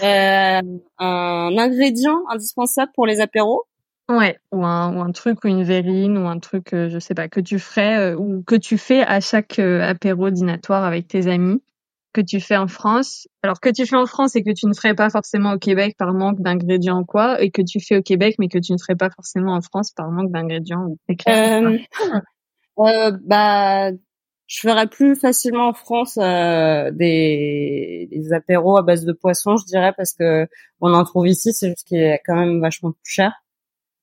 [0.02, 0.60] Euh,
[0.98, 3.64] un ingrédient indispensable pour les apéros?
[4.08, 7.14] Ouais, ou un, ou un truc ou une verrine ou un truc, euh, je sais
[7.14, 11.26] pas, que tu ferais euh, ou que tu fais à chaque apéro dînatoire avec tes
[11.26, 11.60] amis
[12.12, 13.28] que tu fais en France.
[13.42, 15.94] Alors que tu fais en France et que tu ne ferais pas forcément au Québec
[15.98, 18.78] par manque d'ingrédients ou quoi, et que tu fais au Québec mais que tu ne
[18.78, 20.96] ferais pas forcément en France par manque d'ingrédients.
[21.28, 21.78] Euh,
[22.78, 23.90] euh, bah,
[24.46, 29.66] je ferais plus facilement en France euh, des, des apéros à base de poisson, je
[29.66, 30.46] dirais, parce que
[30.80, 33.32] on en trouve ici, c'est juste qu'il est quand même vachement plus cher.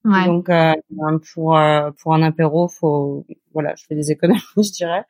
[0.06, 0.26] Ouais.
[0.28, 0.74] Donc euh,
[1.34, 5.04] pour euh, pour un apéro, faut voilà, je fais des économies, je dirais,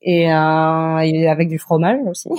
[0.00, 2.30] et, euh, et avec du fromage aussi.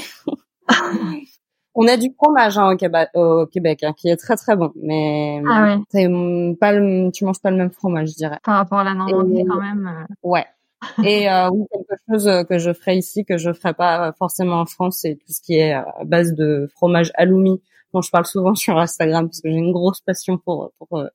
[1.74, 4.72] On a du fromage hein, au Québec, au Québec hein, qui est très très bon,
[4.76, 6.56] mais ah ouais.
[6.60, 8.40] pas le, tu manges pas le même fromage, je dirais.
[8.44, 9.88] Par rapport à la Normandie, quand même.
[9.88, 10.14] Euh.
[10.24, 10.46] Ouais.
[11.06, 14.66] Et euh, oui, quelque chose que je ferais ici que je ferais pas forcément en
[14.66, 17.62] France, c'est tout ce qui est à base de fromage aloumi.
[17.94, 21.08] Dont je parle souvent sur Instagram parce que j'ai une grosse passion pour pour euh,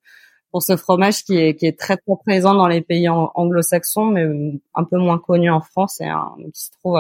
[0.57, 4.25] pour ce fromage qui est qui est très très présent dans les pays anglo-saxons, mais
[4.75, 6.09] un peu moins connu en France et
[6.55, 6.99] qui se trouve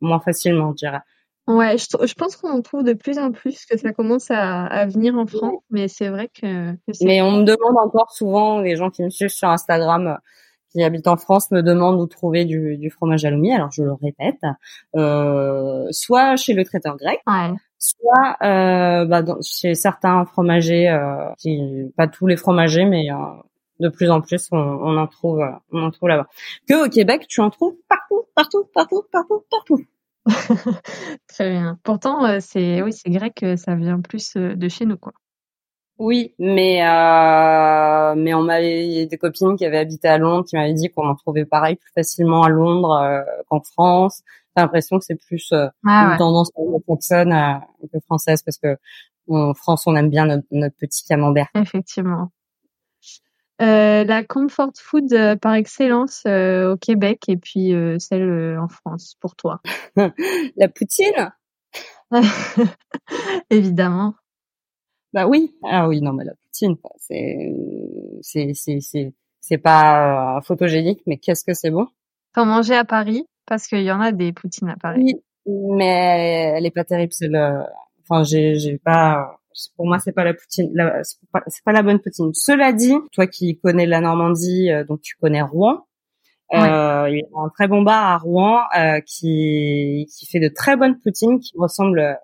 [0.00, 1.00] moins facilement, je dirais.
[1.46, 4.64] Ouais, je, je pense qu'on en trouve de plus en plus que ça commence à,
[4.64, 6.72] à venir en France, mais c'est vrai que.
[7.02, 10.14] mais on me demande encore souvent, les gens qui me suivent sur Instagram, euh,
[10.70, 13.52] qui habitent en France, me demandent où trouver du, du fromage halloumi.
[13.52, 14.40] Alors je le répète,
[14.96, 17.54] euh, soit chez le traiteur grec, ouais.
[17.78, 21.60] Soit euh, bah, dans, chez certains fromagers, euh, qui,
[21.96, 23.16] pas tous les fromagers, mais euh,
[23.80, 26.28] de plus en plus, on, on en trouve, euh, on en trouve là-bas.
[26.68, 29.84] Que au Québec, tu en trouves partout, partout, partout, partout, partout.
[31.28, 31.78] Très bien.
[31.84, 35.12] Pourtant, euh, c'est oui, c'est grec, ça vient plus euh, de chez nous, quoi.
[35.98, 40.74] Oui, mais euh, mais on m'avait des copines qui avaient habité à Londres qui m'avaient
[40.74, 44.22] dit qu'on en trouvait pareil plus facilement à Londres euh, qu'en France.
[44.56, 47.60] J'ai l'impression que c'est plus ah une tendance anglo-saxonne
[47.92, 48.76] que française parce que
[49.28, 51.48] en France on aime bien notre, notre petit camembert.
[51.54, 52.30] Effectivement.
[53.60, 59.16] Euh, la comfort food euh, par excellence euh, au Québec et puis celle en France
[59.20, 59.60] pour toi.
[59.96, 61.32] la poutine?
[63.50, 64.14] Évidemment.
[65.12, 65.54] Bah oui.
[65.64, 67.54] Ah oui, non mais la poutine, c'est
[68.22, 71.86] c'est c'est c'est c'est pas photogénique, mais qu'est-ce que c'est bon.
[72.34, 75.02] T'en manger à Paris parce qu'il y en a des poutines à Paris.
[75.46, 77.12] Oui, mais elle est pas terrible.
[77.12, 77.62] C'est le,
[78.08, 79.38] enfin j'ai j'ai pas
[79.76, 80.70] pour moi c'est pas la poutine
[81.02, 85.00] c'est pas, pas, la bonne poutine cela dit toi qui connais la Normandie euh, donc
[85.00, 85.86] tu connais Rouen
[86.54, 90.48] euh, il y a un très bon bar à Rouen euh, qui qui fait de
[90.48, 92.18] très bonnes poutines qui ressemblent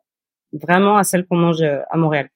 [0.53, 2.29] vraiment à celles qu'on mange euh, à Montréal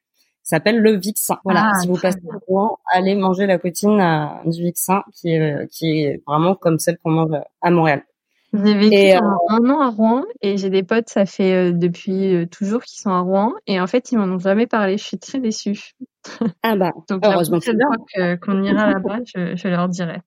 [0.49, 4.63] s'appelle le Vixin voilà ah, si vous passez à Rouen allez manger la poutine du
[4.63, 8.03] Vixin qui est qui est vraiment comme celle qu'on mange à Montréal
[8.55, 9.21] j'ai vécu et, euh,
[9.51, 12.99] un an à Rouen et j'ai des potes, ça fait euh, depuis euh, toujours qu'ils
[12.99, 14.97] sont à Rouen et en fait ils m'en ont jamais parlé.
[14.97, 15.93] Je suis très déçue.
[16.63, 20.21] Ah bah Donc heureusement que qu'on ira là-bas, je, je, leur dirai.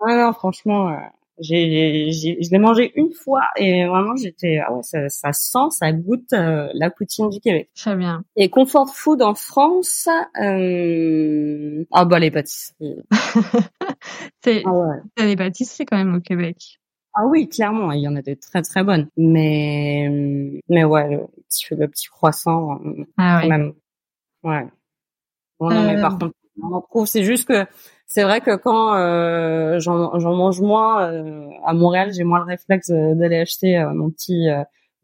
[0.00, 0.96] Ah non, franchement,
[1.42, 5.70] j'ai, j'ai, je l'ai mangé une fois et vraiment j'étais ah ouais ça, ça sent,
[5.70, 7.70] ça goûte la poutine du Québec.
[7.76, 8.24] Très bien.
[8.36, 10.08] Et comfort food en France,
[10.40, 11.84] euh...
[11.90, 12.96] ah bah les pâtisseries.
[14.44, 15.26] c'est ah ouais.
[15.26, 16.78] les pâtisseries quand même au Québec.
[17.14, 19.08] Ah oui, clairement, il y en a des très très bonnes.
[19.16, 20.08] Mais
[20.68, 22.80] mais ouais, le petit, le petit croissant,
[23.18, 23.48] ah, ouais.
[23.48, 23.74] même.
[24.42, 24.66] Ouais.
[25.60, 26.18] Bon, non, mais par euh.
[26.18, 27.06] contre, on trouve.
[27.06, 27.66] C'est juste que
[28.12, 32.90] c'est vrai que quand euh, j'en mange moins euh, à Montréal, j'ai moins le réflexe
[32.90, 34.48] d'aller acheter euh, mon petit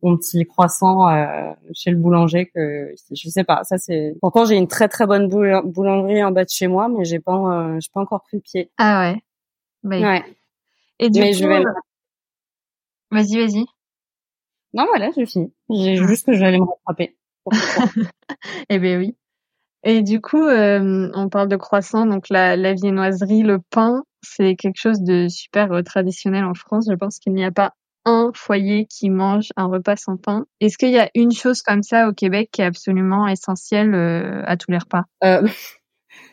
[0.02, 1.08] mon petit croissant
[1.72, 3.64] chez le boulanger que je sais pas.
[3.64, 4.14] Ça c'est.
[4.20, 7.78] Pourtant j'ai une très très bonne boulangerie en bas de chez moi, mais j'ai pas
[7.80, 8.70] j'ai pas encore pris le pied.
[8.76, 9.22] Ah ouais.
[9.84, 10.04] Mais...
[10.04, 10.24] Ouais.
[10.98, 11.62] Et du coup, je vais...
[13.10, 13.64] Vas-y, vas-y.
[14.74, 15.50] Non, voilà, j'ai fini.
[15.70, 16.06] J'ai ah.
[16.06, 17.16] juste que j'allais me rattraper.
[18.68, 19.16] eh ben oui.
[19.84, 24.56] Et du coup, euh, on parle de croissant, donc la, la viennoiserie, le pain, c'est
[24.56, 26.86] quelque chose de super euh, traditionnel en France.
[26.90, 27.74] Je pense qu'il n'y a pas
[28.04, 30.46] un foyer qui mange un repas sans pain.
[30.60, 34.42] Est-ce qu'il y a une chose comme ça au Québec qui est absolument essentielle euh,
[34.46, 35.04] à tous les repas?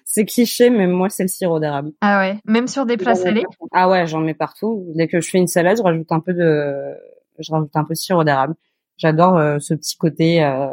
[0.06, 1.91] C'est cliché, mais moi, c'est le sirop d'érable.
[2.00, 3.43] Ah ouais, même sur des plats salés?
[3.74, 4.86] Ah ouais, j'en mets partout.
[4.96, 6.74] Dès que je fais une salade, je rajoute un peu de,
[7.39, 8.56] je rajoute un peu de sirop d'érable.
[8.98, 10.70] J'adore euh, ce petit côté euh,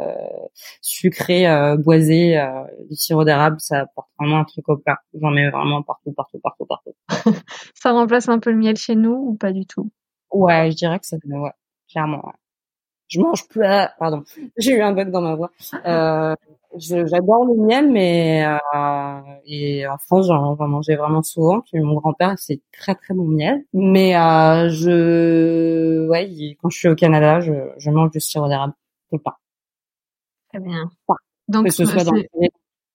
[0.81, 3.57] sucré, euh, boisé euh, du sirop d'érable.
[3.59, 4.97] Ça apporte vraiment un truc au plat.
[5.19, 6.93] J'en mets vraiment partout, partout, partout, partout.
[7.75, 9.91] ça remplace un peu le miel chez nous ou pas du tout?
[10.31, 11.51] Ouais, je dirais que ça, ouais,
[11.91, 12.25] clairement.
[12.25, 12.33] Ouais.
[13.09, 13.61] Je mange plus.
[13.99, 14.23] pardon,
[14.57, 15.51] j'ai eu un bug dans ma voix.
[16.73, 21.61] Euh, j'adore le miel, mais euh, et en France, j'en mangeais vraiment souvent.
[21.61, 23.63] Puis mon grand-père, c'est très très bon miel.
[23.73, 28.73] Mais euh, je, ouais, quand je suis au Canada, je, je mange du sirop d'érable
[29.09, 29.37] tout le temps.
[30.49, 30.89] Très bien.
[31.47, 32.23] Donc que ce soit dans le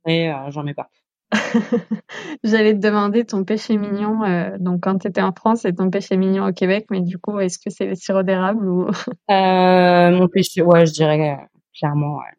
[0.09, 0.89] euh, j'en mets pas.
[2.45, 5.91] J'allais te demander ton péché mignon, euh, donc quand tu étais en France et ton
[5.91, 8.89] péché mignon au Québec, mais du coup, est-ce que c'est le sirop d'érable ou
[9.31, 11.47] euh, Mon péché, ouais, je dirais euh,
[11.79, 12.38] clairement, ouais.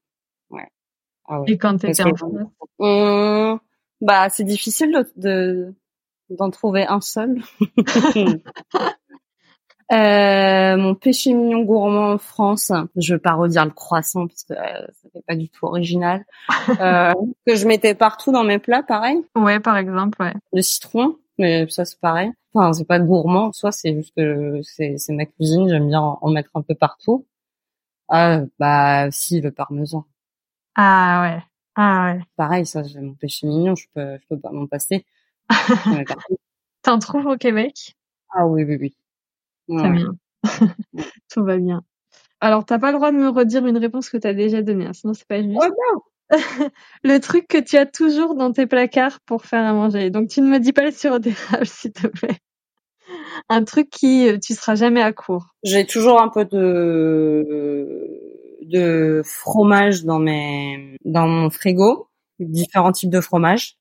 [1.30, 1.52] Ah ouais.
[1.52, 2.34] Et quand tu étais en France
[2.80, 3.60] hum,
[4.02, 5.74] Bah, c'est difficile de
[6.30, 7.42] d'en trouver un seul.
[9.92, 14.54] Euh, mon péché mignon gourmand en France, je vais pas redire le croissant parce que
[14.54, 16.26] euh, ça fait pas du tout original.
[16.80, 17.12] euh,
[17.48, 19.18] que je mettais partout dans mes plats, pareil.
[19.36, 20.34] Ouais, par exemple, ouais.
[20.54, 22.32] Le citron, mais ça c'est pareil.
[22.54, 26.30] Enfin, c'est pas gourmand, soit c'est juste que c'est c'est ma cuisine, j'aime bien en,
[26.30, 27.26] mettre un peu partout.
[28.10, 30.06] Ah bah si le parmesan.
[30.82, 31.44] Ah ouais.
[31.76, 32.22] Ah ouais.
[32.38, 35.06] Pareil, ça j'ai mon péché mignon, je peux je peux pas m'en passer.
[36.84, 37.98] T'en trouves au Québec?
[38.30, 38.96] Ah oui oui oui.
[39.78, 40.16] Très bien.
[41.30, 41.84] Tout va bien.
[42.40, 44.94] Alors, t'as pas le droit de me redire une réponse que t'as déjà donnée, hein,
[44.94, 45.60] sinon c'est pas juste.
[45.62, 46.02] Oh non
[47.04, 50.12] le truc que tu as toujours dans tes placards pour faire à manger.
[50.12, 52.38] Donc, tu ne me dis pas le sirop d'érable, s'il te plaît.
[53.50, 55.56] Un truc qui, euh, tu seras jamais à court.
[55.64, 58.19] J'ai toujours un peu de
[58.70, 62.10] de fromage dans mes dans mon frigo,
[62.40, 63.76] différents types de fromage.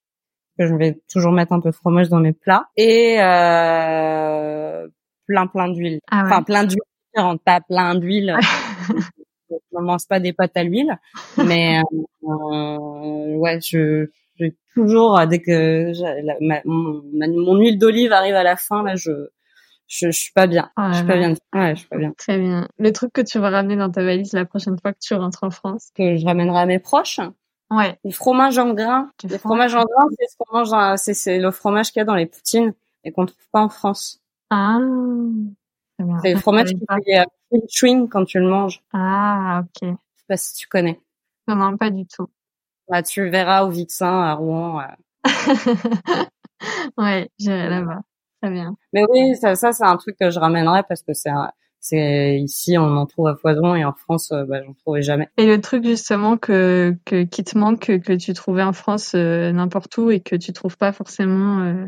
[0.59, 4.89] Que je vais toujours mettre un peu de fromage dans mes plats et euh,
[5.27, 6.01] plein plein d'huile.
[6.11, 6.83] Ah enfin plein d'huile
[7.13, 8.37] différente, pas plein d'huile.
[9.51, 10.99] je ne mange pas des pâtes à l'huile,
[11.37, 11.81] mais
[12.25, 15.93] euh, ouais, je j'ai toujours dès que
[16.65, 19.11] mon, huile d'olive arrive à la fin là, je
[19.89, 20.71] je, je suis pas bien.
[20.77, 21.35] Oh je suis pas bien.
[21.55, 22.13] Ouais, je suis pas bien.
[22.13, 22.69] Très bien.
[22.79, 25.43] Le truc que tu vas ramener dans ta valise la prochaine fois que tu rentres
[25.43, 25.91] en France?
[25.95, 27.21] Que je ramènerai à mes proches?
[27.71, 27.99] Ouais.
[28.05, 29.11] Le fromage en grains.
[29.29, 30.99] Le fromage en grains, c'est ce qu'on mange.
[30.99, 32.75] C'est le fromage qu'il y a dans les poutines
[33.05, 34.21] et qu'on trouve pas en France.
[34.51, 34.79] Ah.
[36.23, 38.83] C'est le fromage qui fait euh, chewing quand tu le manges.
[38.93, 39.89] Ah, ok.
[39.89, 41.01] Je sais pas si tu connais.
[41.49, 42.29] Non, non, pas du tout.
[42.89, 44.83] Bah, tu le verras au Vixin, à Rouen.
[46.99, 48.03] ouais, j'irai là-bas.
[48.43, 48.77] Très bien.
[48.93, 51.31] Mais oui, ça, ça c'est un truc que je ramènerai parce que c'est
[51.81, 55.29] c'est ici on en trouve à foison et en France euh, bah, j'en trouvais jamais.
[55.37, 59.13] Et le truc justement que, que qui te manque que, que tu trouvais en France
[59.15, 61.87] euh, n'importe où et que tu trouves pas forcément euh,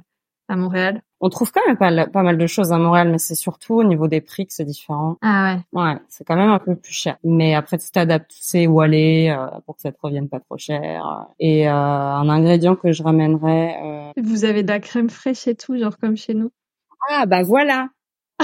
[0.50, 3.36] à Montréal On trouve quand même pas, pas mal de choses à Montréal, mais c'est
[3.36, 5.16] surtout au niveau des prix que c'est différent.
[5.22, 5.80] Ah ouais.
[5.80, 7.18] Ouais, c'est quand même un peu plus cher.
[7.22, 10.40] Mais après, tu t'adaptes, tu sais où aller euh, pour que ça te revienne pas
[10.40, 11.28] trop cher.
[11.38, 13.76] Et euh, un ingrédient que je ramènerais.
[13.82, 14.12] Euh...
[14.20, 16.50] Vous avez de la crème fraîche et tout, genre comme chez nous
[17.08, 17.88] Ah bah voilà.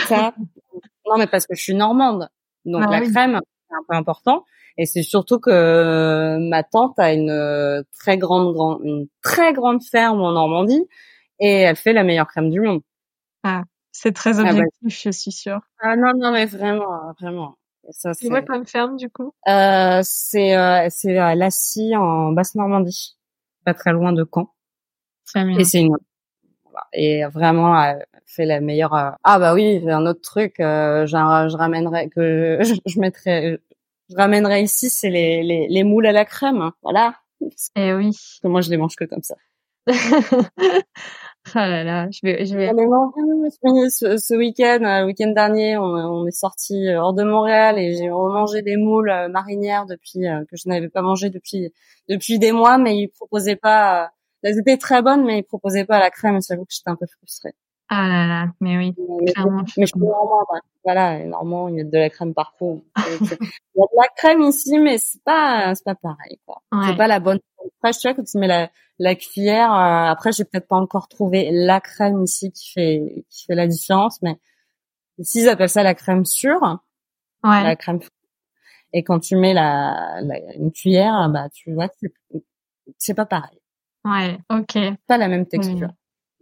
[0.07, 0.33] Ça.
[1.07, 2.29] non mais parce que je suis normande,
[2.65, 4.45] donc ah la crème c'est un peu important.
[4.79, 10.21] Et c'est surtout que ma tante a une très grande, grande, une très grande ferme
[10.21, 10.87] en Normandie
[11.39, 12.83] et elle fait la meilleure crème du monde.
[13.43, 13.63] Ah,
[13.93, 15.61] c'est très ah bah, objectif, je suis sûre.
[15.81, 17.57] Ah non, non, mais vraiment, vraiment.
[17.91, 23.17] Ça, c'est quoi comme ferme du coup euh, C'est euh, c'est à Lassy en Basse-Normandie,
[23.65, 24.53] pas très loin de Caen.
[25.27, 25.59] Très bien.
[25.59, 25.97] Et c'est une
[26.93, 28.95] et vraiment elle fait la meilleure.
[28.95, 33.61] Euh, ah bah oui, un autre truc, euh, je, je ramènerai que je, je mettrai,
[34.11, 36.71] je ramènerai ici, c'est les, les les moules à la crème.
[36.83, 37.15] Voilà.
[37.41, 38.07] Et eh oui.
[38.07, 39.37] Parce que moi je les mange que comme ça.
[41.55, 42.67] Ah là là, je vais, je vais.
[43.91, 47.79] ce, ce week-end, euh, le week-end dernier, on, on est sorti euh, hors de Montréal
[47.79, 50.21] et j'ai remangé des moules euh, marinières depuis
[50.51, 51.73] que je n'avais pas mangé depuis
[52.09, 54.11] depuis des mois, mais ils proposaient pas.
[54.43, 56.41] Elles étaient très bonnes, mais ils proposaient pas la crème.
[56.47, 57.55] J'avoue que j'étais un peu frustrée.
[57.89, 59.63] Ah là là, mais oui, mais, clairement.
[59.77, 60.61] Mais, je suis normande, hein.
[60.85, 62.85] voilà, normand, il y a de la crème partout.
[62.97, 66.63] il y a de la crème ici, mais c'est pas, c'est pas pareil, quoi.
[66.85, 67.39] C'est pas la bonne
[67.79, 71.07] fraîche, tu vois, quand tu mets la, la cuillère, euh, après, j'ai peut-être pas encore
[71.07, 74.37] trouvé la crème ici qui fait, qui fait la différence, mais
[75.19, 76.81] ici, ils appellent ça la crème sûre.
[77.45, 77.63] Ouais.
[77.63, 78.01] La crème
[78.93, 82.13] et quand tu mets la, la une cuillère, bah tu vois c'est
[82.97, 83.59] c'est pas pareil.
[84.05, 84.79] Ouais, ok.
[85.07, 85.91] Pas la même texture.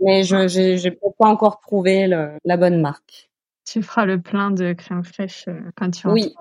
[0.00, 3.30] Mais je j'ai peut-être pas encore trouvé le, la bonne marque.
[3.66, 6.34] Tu feras le plein de crème fraîche euh, quand tu Oui.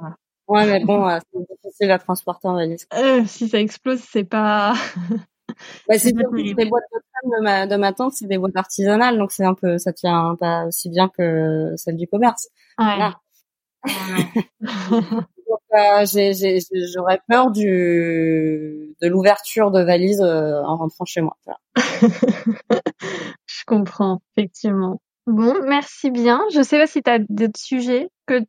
[0.48, 2.86] Ouais, mais bon, euh, c'est difficile à transporter en valise.
[2.94, 4.74] Euh, si ça explose, c'est pas.
[5.88, 6.24] bah, c'est des
[6.66, 9.54] boîtes de crème de ma, de ma tante, c'est des boîtes artisanales, donc c'est un
[9.54, 12.50] peu, ça tient pas aussi bien que celle du commerce.
[12.78, 13.12] Ouais.
[15.74, 16.06] euh,
[16.94, 21.38] j'aurais peur du de l'ouverture de valise euh, en rentrant chez moi.
[23.46, 25.02] Je comprends, effectivement.
[25.26, 26.42] Bon, merci bien.
[26.54, 28.44] Je sais pas si tu as d'autres sujets que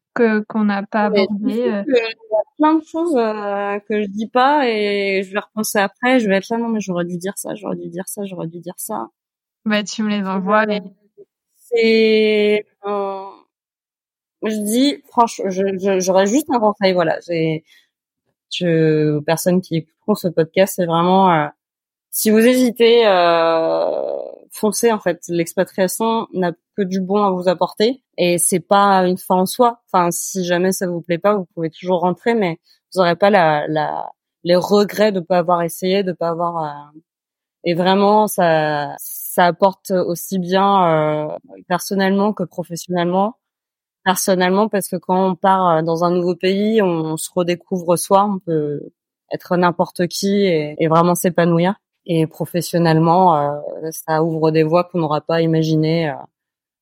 [0.48, 1.68] qu'on n'a pas abordés.
[1.68, 1.82] Euh.
[1.86, 5.78] Il y a plein de choses euh, que je dis pas et je vais repenser
[5.78, 6.18] après.
[6.18, 8.48] Je vais être là, non mais j'aurais dû dire ça, j'aurais dû dire ça, j'aurais
[8.48, 9.08] dû dire ça.
[9.64, 10.66] Bah tu me les envoies.
[10.66, 10.82] Mais...
[11.56, 12.66] C'est
[14.50, 16.92] je dis, franchement, j'aurais juste un conseil.
[16.92, 17.64] Voilà, j'ai,
[18.62, 21.46] aux personnes qui écouteront ce podcast, c'est vraiment, euh,
[22.10, 24.18] si vous hésitez, euh,
[24.52, 25.20] foncez en fait.
[25.28, 29.82] L'expatriation n'a que du bon à vous apporter et c'est pas une fin en soi.
[29.92, 32.58] Enfin, si jamais ça vous plaît pas, vous pouvez toujours rentrer, mais
[32.94, 34.12] vous aurez pas la, la
[34.44, 36.98] les regrets de pas avoir essayé, de pas avoir euh,
[37.64, 41.38] et vraiment ça ça apporte aussi bien euh,
[41.68, 43.36] personnellement que professionnellement.
[44.04, 48.24] Personnellement parce que quand on part euh, dans un nouveau pays, on, se redécouvre soi,
[48.24, 48.80] on peut
[49.32, 51.74] être n'importe qui et, et vraiment s'épanouir.
[52.06, 56.14] Et professionnellement, euh, ça ouvre des voies qu'on n'aura pas imaginées euh,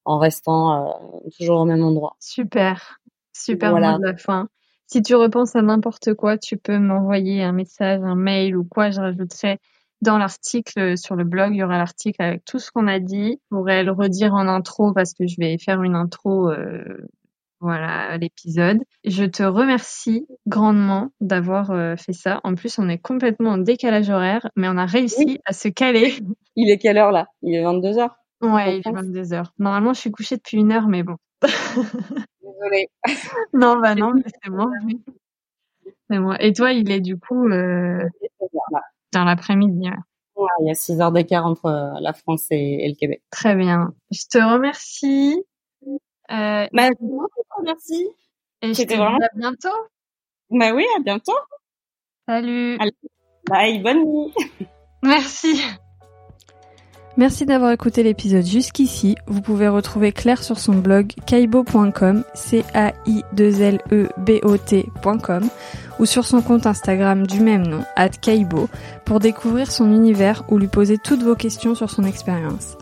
[0.05, 0.91] en restant euh,
[1.39, 2.17] toujours au même endroit.
[2.19, 3.01] Super,
[3.33, 3.99] super voilà.
[3.99, 4.49] de la fin.
[4.87, 8.91] Si tu repenses à n'importe quoi, tu peux m'envoyer un message, un mail ou quoi,
[8.91, 9.59] je rajouterai
[10.03, 13.39] dans l'article sur le blog, il y aura l'article avec tout ce qu'on a dit.
[13.41, 16.83] Je pourrais le redire en intro parce que je vais faire une intro euh,
[17.61, 18.79] voilà l'épisode.
[19.05, 22.41] Je te remercie grandement d'avoir euh, fait ça.
[22.43, 26.13] En plus, on est complètement en décalage horaire, mais on a réussi à se caler.
[26.57, 27.29] Il est quelle heure là?
[27.43, 28.11] Il est 22 h
[28.43, 29.55] Ouais, il est 22 heures.
[29.61, 31.15] Normalement, je suis couchée depuis une heure, mais bon.
[32.43, 32.89] Désolée.
[33.55, 34.69] non, bah non, c'est moi.
[36.11, 36.43] C'est moi.
[36.43, 38.05] Et toi, il est du coup euh,
[39.13, 39.89] dans l'après-midi.
[40.37, 40.47] Ouais.
[40.61, 43.23] il y a 6 heures d'écart entre euh, la France et, et le Québec.
[43.31, 43.93] Très bien.
[44.11, 45.45] Je te remercie.
[46.31, 46.89] Euh, bah,
[47.63, 48.09] merci.
[48.63, 49.19] Et je te vraiment...
[49.19, 49.69] à bientôt.
[50.51, 51.37] Bah oui, à bientôt.
[52.27, 52.79] Salut.
[53.49, 54.35] Bye, bonne nuit.
[55.03, 55.61] Merci.
[57.19, 59.17] Merci d'avoir écouté l'épisode jusqu'ici.
[59.27, 64.41] Vous pouvez retrouver Claire sur son blog kaibo.com, c a i 2 l e b
[64.43, 65.49] o t.com
[65.99, 68.69] ou sur son compte Instagram du même nom, at kaibo,
[69.05, 72.79] pour découvrir son univers ou lui poser toutes vos questions sur son expérience.